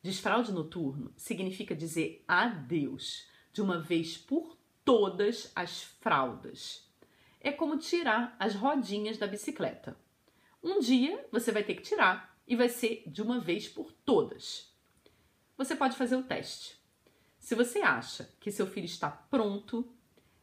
Desfraude 0.00 0.52
noturno 0.52 1.12
significa 1.16 1.74
dizer 1.74 2.22
adeus 2.28 3.26
de 3.52 3.60
uma 3.60 3.80
vez 3.80 4.16
por 4.16 4.56
todas 4.84 5.50
as 5.56 5.82
fraldas. 5.82 6.88
É 7.40 7.50
como 7.50 7.76
tirar 7.76 8.36
as 8.38 8.54
rodinhas 8.54 9.18
da 9.18 9.26
bicicleta. 9.26 9.96
Um 10.62 10.78
dia 10.78 11.26
você 11.32 11.50
vai 11.50 11.64
ter 11.64 11.74
que 11.74 11.82
tirar 11.82 12.38
e 12.46 12.54
vai 12.54 12.68
ser 12.68 13.02
de 13.06 13.20
uma 13.20 13.40
vez 13.40 13.68
por 13.68 13.90
todas. 13.90 14.72
Você 15.56 15.74
pode 15.74 15.96
fazer 15.96 16.14
o 16.14 16.22
teste. 16.22 16.78
Se 17.40 17.54
você 17.54 17.80
acha 17.80 18.30
que 18.38 18.50
seu 18.52 18.66
filho 18.66 18.86
está 18.86 19.10
pronto 19.10 19.92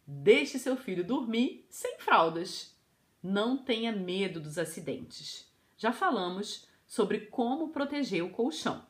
Deixe 0.06 0.60
seu 0.60 0.76
filho 0.76 1.04
dormir 1.04 1.66
sem 1.70 1.98
fraldas. 1.98 2.76
Não 3.22 3.58
tenha 3.58 3.92
medo 3.92 4.40
dos 4.42 4.58
acidentes. 4.58 5.50
Já 5.78 5.94
falamos 5.94 6.68
sobre 6.86 7.22
como 7.22 7.70
proteger 7.70 8.24
o 8.24 8.30
colchão. 8.30 8.86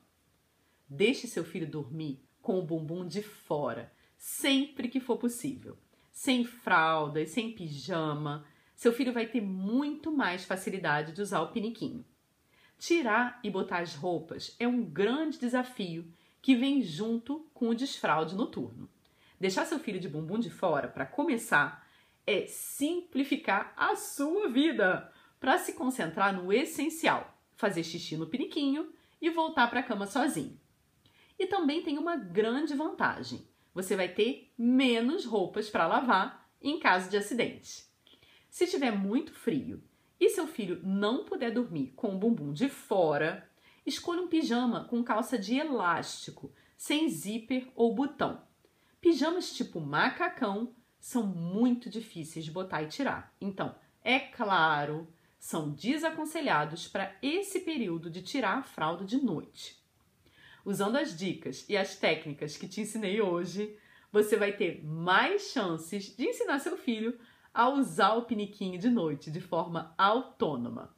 Deixe 0.90 1.28
seu 1.28 1.46
filho 1.46 1.70
dormir 1.70 2.20
com 2.42 2.60
o 2.60 2.66
bumbum 2.66 3.08
de 3.08 3.22
fora, 3.22 3.94
sempre 4.18 4.88
que 4.88 5.00
for 5.00 5.18
possível. 5.18 5.78
Sem 6.12 6.44
fraldas, 6.46 7.30
sem 7.30 7.52
pijama, 7.52 8.46
seu 8.76 8.92
filho 8.92 9.14
vai 9.14 9.28
ter 9.28 9.42
muito 9.42 10.12
mais 10.12 10.44
facilidade 10.44 11.14
de 11.14 11.22
usar 11.22 11.42
o 11.42 11.52
piniquinho. 11.52 12.04
Tirar 12.78 13.40
e 13.44 13.50
botar 13.50 13.80
as 13.80 13.96
roupas 13.96 14.56
é 14.60 14.68
um 14.68 14.84
grande 14.84 15.40
desafio 15.40 16.12
que 16.42 16.56
vem 16.56 16.82
junto 16.82 17.48
com 17.54 17.70
o 17.70 17.76
desfraude 17.76 18.36
noturno. 18.36 18.90
Deixar 19.40 19.66
seu 19.66 19.80
filho 19.80 20.00
de 20.00 20.10
bumbum 20.10 20.40
de 20.40 20.50
fora, 20.50 20.88
para 20.88 21.06
começar, 21.06 21.86
é 22.26 22.46
simplificar 22.46 23.74
a 23.76 23.96
sua 23.96 24.48
vida 24.48 25.12
para 25.40 25.58
se 25.58 25.74
concentrar 25.74 26.34
no 26.34 26.52
essencial: 26.54 27.38
fazer 27.56 27.84
xixi 27.84 28.16
no 28.16 28.28
piniquinho 28.28 28.92
e 29.22 29.30
voltar 29.30 29.70
para 29.70 29.82
a 29.82 29.84
cama 29.84 30.08
sozinho. 30.08 30.60
E 31.38 31.48
também 31.48 31.82
tem 31.82 31.98
uma 31.98 32.16
grande 32.16 32.74
vantagem: 32.74 33.46
você 33.74 33.96
vai 33.96 34.08
ter 34.08 34.52
menos 34.58 35.26
roupas 35.26 35.70
para 35.70 35.88
lavar 35.88 36.50
em 36.62 36.80
caso 36.80 37.10
de 37.10 37.18
acidente. 37.18 37.86
Se 38.50 38.68
tiver 38.68 38.92
muito 38.92 39.34
frio 39.34 39.84
e 40.20 40.30
seu 40.30 40.48
filho 40.48 40.80
não 40.84 41.26
puder 41.26 41.52
dormir 41.52 41.92
com 41.96 42.16
o 42.16 42.18
bumbum 42.18 42.54
de 42.54 42.70
fora, 42.70 43.50
escolha 43.86 44.22
um 44.22 44.28
pijama 44.28 44.86
com 44.86 45.04
calça 45.04 45.38
de 45.38 45.58
elástico, 45.58 46.54
sem 46.78 47.10
zíper 47.10 47.68
ou 47.76 47.94
botão. 47.94 48.42
Pijamas 49.04 49.52
tipo 49.52 49.82
macacão 49.82 50.74
são 50.98 51.28
muito 51.28 51.90
difíceis 51.90 52.46
de 52.46 52.52
botar 52.52 52.84
e 52.84 52.88
tirar. 52.88 53.36
Então, 53.42 53.76
é 54.02 54.18
claro, 54.18 55.14
são 55.38 55.72
desaconselhados 55.72 56.88
para 56.88 57.14
esse 57.22 57.60
período 57.60 58.10
de 58.10 58.22
tirar 58.22 58.60
a 58.60 58.64
fralda 58.64 59.04
de 59.04 59.22
noite. 59.22 59.78
Usando 60.64 60.96
as 60.96 61.18
dicas 61.18 61.66
e 61.68 61.76
as 61.76 61.98
técnicas 61.98 62.56
que 62.56 62.66
te 62.66 62.80
ensinei 62.80 63.20
hoje, 63.20 63.78
você 64.10 64.38
vai 64.38 64.54
ter 64.54 64.82
mais 64.86 65.52
chances 65.52 66.16
de 66.16 66.24
ensinar 66.24 66.60
seu 66.60 66.78
filho 66.78 67.20
a 67.54 67.68
usar 67.68 68.14
o 68.14 68.24
piniquinho 68.24 68.80
de 68.80 68.90
noite 68.90 69.30
de 69.30 69.42
forma 69.42 69.94
autônoma. 69.98 70.96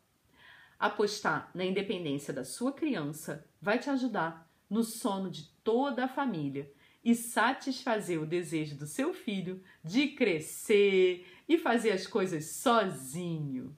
Apostar 0.78 1.50
na 1.56 1.66
independência 1.66 2.32
da 2.32 2.44
sua 2.44 2.72
criança 2.72 3.50
vai 3.60 3.80
te 3.80 3.90
ajudar 3.90 4.48
no 4.70 4.84
sono 4.84 5.28
de 5.28 5.46
toda 5.64 6.06
a 6.06 6.08
família 6.08 6.72
e 7.06 7.14
satisfazer 7.14 8.20
o 8.20 8.26
desejo 8.26 8.76
do 8.76 8.88
seu 8.88 9.14
filho 9.14 9.62
de 9.84 10.08
crescer 10.08 11.28
e 11.48 11.56
fazer 11.56 11.92
as 11.92 12.08
coisas 12.08 12.48
sozinho. 12.48 13.78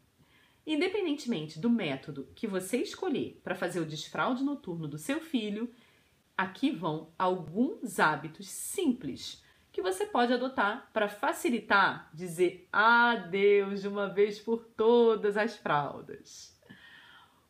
Independentemente 0.66 1.60
do 1.60 1.70
método 1.70 2.30
que 2.34 2.48
você 2.48 2.78
escolher 2.78 3.42
para 3.44 3.54
fazer 3.54 3.82
o 3.82 3.86
desfraude 3.86 4.46
noturno 4.46 4.88
do 4.88 4.98
seu 4.98 5.20
filho, 5.20 5.70
aqui 6.38 6.72
vão 6.72 7.14
alguns 7.20 8.00
hábitos 8.00 8.48
simples 8.48 9.44
que 9.74 9.82
você 9.82 10.06
pode 10.06 10.32
adotar 10.32 10.90
para 10.94 11.10
facilitar 11.10 12.10
dizer 12.14 12.70
adeus 12.72 13.82
de 13.82 13.90
uma 13.90 14.08
vez 14.08 14.40
por 14.40 14.64
todas 14.64 15.36
as 15.36 15.58
fraldas. 15.58 16.58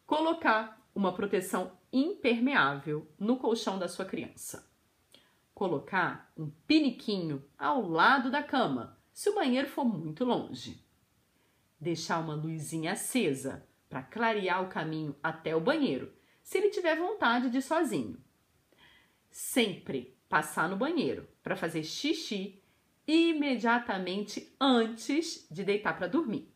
Colocar 0.07 0.81
uma 0.95 1.13
proteção 1.13 1.77
impermeável 1.93 3.07
no 3.19 3.37
colchão 3.37 3.77
da 3.77 3.87
sua 3.87 4.05
criança 4.05 4.67
colocar 5.57 6.31
um 6.37 6.51
piniquinho 6.67 7.43
ao 7.57 7.81
lado 7.81 8.29
da 8.29 8.43
cama, 8.43 8.95
se 9.11 9.27
o 9.27 9.33
banheiro 9.33 9.67
for 9.67 9.83
muito 9.83 10.23
longe. 10.23 10.85
Deixar 11.81 12.19
uma 12.19 12.35
luzinha 12.35 12.91
acesa 12.91 13.67
para 13.89 14.03
clarear 14.03 14.63
o 14.63 14.69
caminho 14.69 15.15
até 15.23 15.55
o 15.55 15.59
banheiro, 15.59 16.13
se 16.43 16.59
ele 16.59 16.69
tiver 16.69 16.95
vontade 16.95 17.49
de 17.49 17.57
ir 17.57 17.63
sozinho. 17.63 18.23
Sempre 19.31 20.15
passar 20.29 20.69
no 20.69 20.77
banheiro 20.77 21.27
para 21.41 21.55
fazer 21.55 21.83
xixi 21.83 22.61
imediatamente 23.07 24.55
antes 24.61 25.47
de 25.49 25.63
deitar 25.63 25.97
para 25.97 26.05
dormir. 26.05 26.53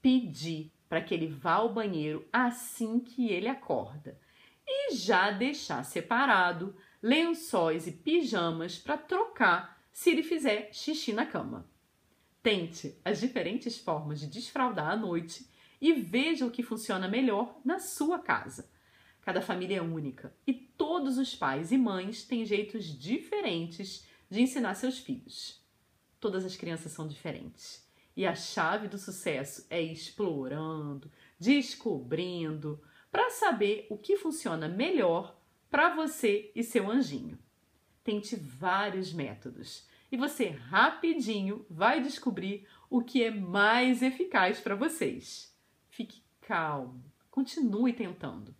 Pedir 0.00 0.72
para 0.88 1.02
que 1.02 1.12
ele 1.12 1.26
vá 1.26 1.56
ao 1.56 1.74
banheiro 1.74 2.26
assim 2.32 2.98
que 2.98 3.28
ele 3.28 3.46
acorda 3.46 4.18
e 4.66 4.94
já 4.94 5.30
deixar 5.30 5.84
separado 5.84 6.74
lençóis 7.02 7.86
e 7.86 7.92
pijamas 7.92 8.78
para 8.78 8.96
trocar 8.96 9.80
se 9.92 10.10
ele 10.10 10.22
fizer 10.22 10.72
xixi 10.72 11.12
na 11.12 11.26
cama. 11.26 11.68
Tente 12.42 12.98
as 13.04 13.20
diferentes 13.20 13.78
formas 13.78 14.20
de 14.20 14.26
desfraldar 14.26 14.90
à 14.90 14.96
noite 14.96 15.48
e 15.80 15.92
veja 15.92 16.46
o 16.46 16.50
que 16.50 16.62
funciona 16.62 17.08
melhor 17.08 17.58
na 17.64 17.78
sua 17.78 18.18
casa. 18.18 18.70
Cada 19.22 19.42
família 19.42 19.78
é 19.78 19.82
única 19.82 20.34
e 20.46 20.52
todos 20.52 21.18
os 21.18 21.34
pais 21.34 21.72
e 21.72 21.78
mães 21.78 22.24
têm 22.24 22.44
jeitos 22.44 22.84
diferentes 22.86 24.06
de 24.30 24.40
ensinar 24.40 24.74
seus 24.74 24.98
filhos. 24.98 25.60
Todas 26.18 26.44
as 26.44 26.56
crianças 26.56 26.92
são 26.92 27.06
diferentes 27.06 27.86
e 28.16 28.26
a 28.26 28.34
chave 28.34 28.88
do 28.88 28.98
sucesso 28.98 29.66
é 29.70 29.80
explorando, 29.80 31.10
descobrindo, 31.38 32.82
para 33.10 33.30
saber 33.30 33.86
o 33.90 33.96
que 33.96 34.16
funciona 34.16 34.68
melhor 34.68 35.39
para 35.70 35.94
você 35.94 36.50
e 36.54 36.64
seu 36.64 36.90
anjinho. 36.90 37.38
Tente 38.02 38.34
vários 38.34 39.12
métodos 39.12 39.88
e 40.10 40.16
você 40.16 40.48
rapidinho 40.48 41.64
vai 41.70 42.02
descobrir 42.02 42.66
o 42.88 43.02
que 43.02 43.22
é 43.22 43.30
mais 43.30 44.02
eficaz 44.02 44.58
para 44.58 44.74
vocês. 44.74 45.54
Fique 45.88 46.22
calmo, 46.40 47.04
continue 47.30 47.92
tentando. 47.92 48.54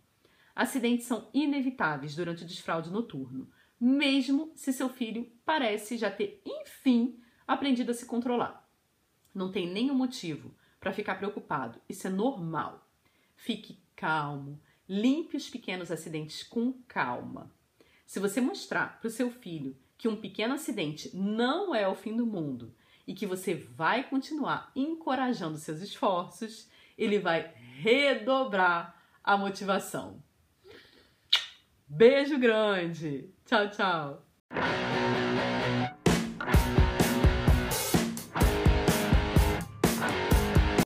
Acidentes 0.55 1.05
são 1.05 1.29
inevitáveis 1.33 2.15
durante 2.15 2.43
o 2.43 2.47
desfraude 2.47 2.89
noturno, 2.89 3.49
mesmo 3.79 4.51
se 4.55 4.71
seu 4.71 4.89
filho 4.89 5.29
parece 5.43 5.97
já 5.97 6.09
ter, 6.09 6.41
enfim, 6.45 7.19
aprendido 7.47 7.91
a 7.91 7.93
se 7.93 8.05
controlar. 8.05 8.69
Não 9.33 9.51
tem 9.51 9.67
nenhum 9.67 9.95
motivo 9.95 10.55
para 10.79 10.93
ficar 10.93 11.15
preocupado, 11.15 11.81
isso 11.89 12.07
é 12.07 12.09
normal. 12.09 12.87
Fique 13.35 13.79
calmo, 13.95 14.61
limpe 14.91 15.37
os 15.37 15.49
pequenos 15.49 15.89
acidentes 15.89 16.43
com 16.43 16.73
calma. 16.85 17.49
Se 18.05 18.19
você 18.19 18.41
mostrar 18.41 18.99
para 18.99 19.07
o 19.07 19.11
seu 19.11 19.31
filho 19.31 19.77
que 19.97 20.09
um 20.09 20.17
pequeno 20.17 20.55
acidente 20.55 21.15
não 21.15 21.73
é 21.73 21.87
o 21.87 21.95
fim 21.95 22.13
do 22.13 22.25
mundo 22.25 22.75
e 23.07 23.13
que 23.13 23.25
você 23.25 23.53
vai 23.53 24.03
continuar 24.03 24.69
encorajando 24.75 25.57
seus 25.57 25.79
esforços, 25.79 26.69
ele 26.97 27.19
vai 27.19 27.53
redobrar 27.77 29.01
a 29.23 29.37
motivação. 29.37 30.21
Beijo 31.87 32.37
grande! 32.37 33.33
Tchau, 33.45 33.69
tchau! 33.69 34.25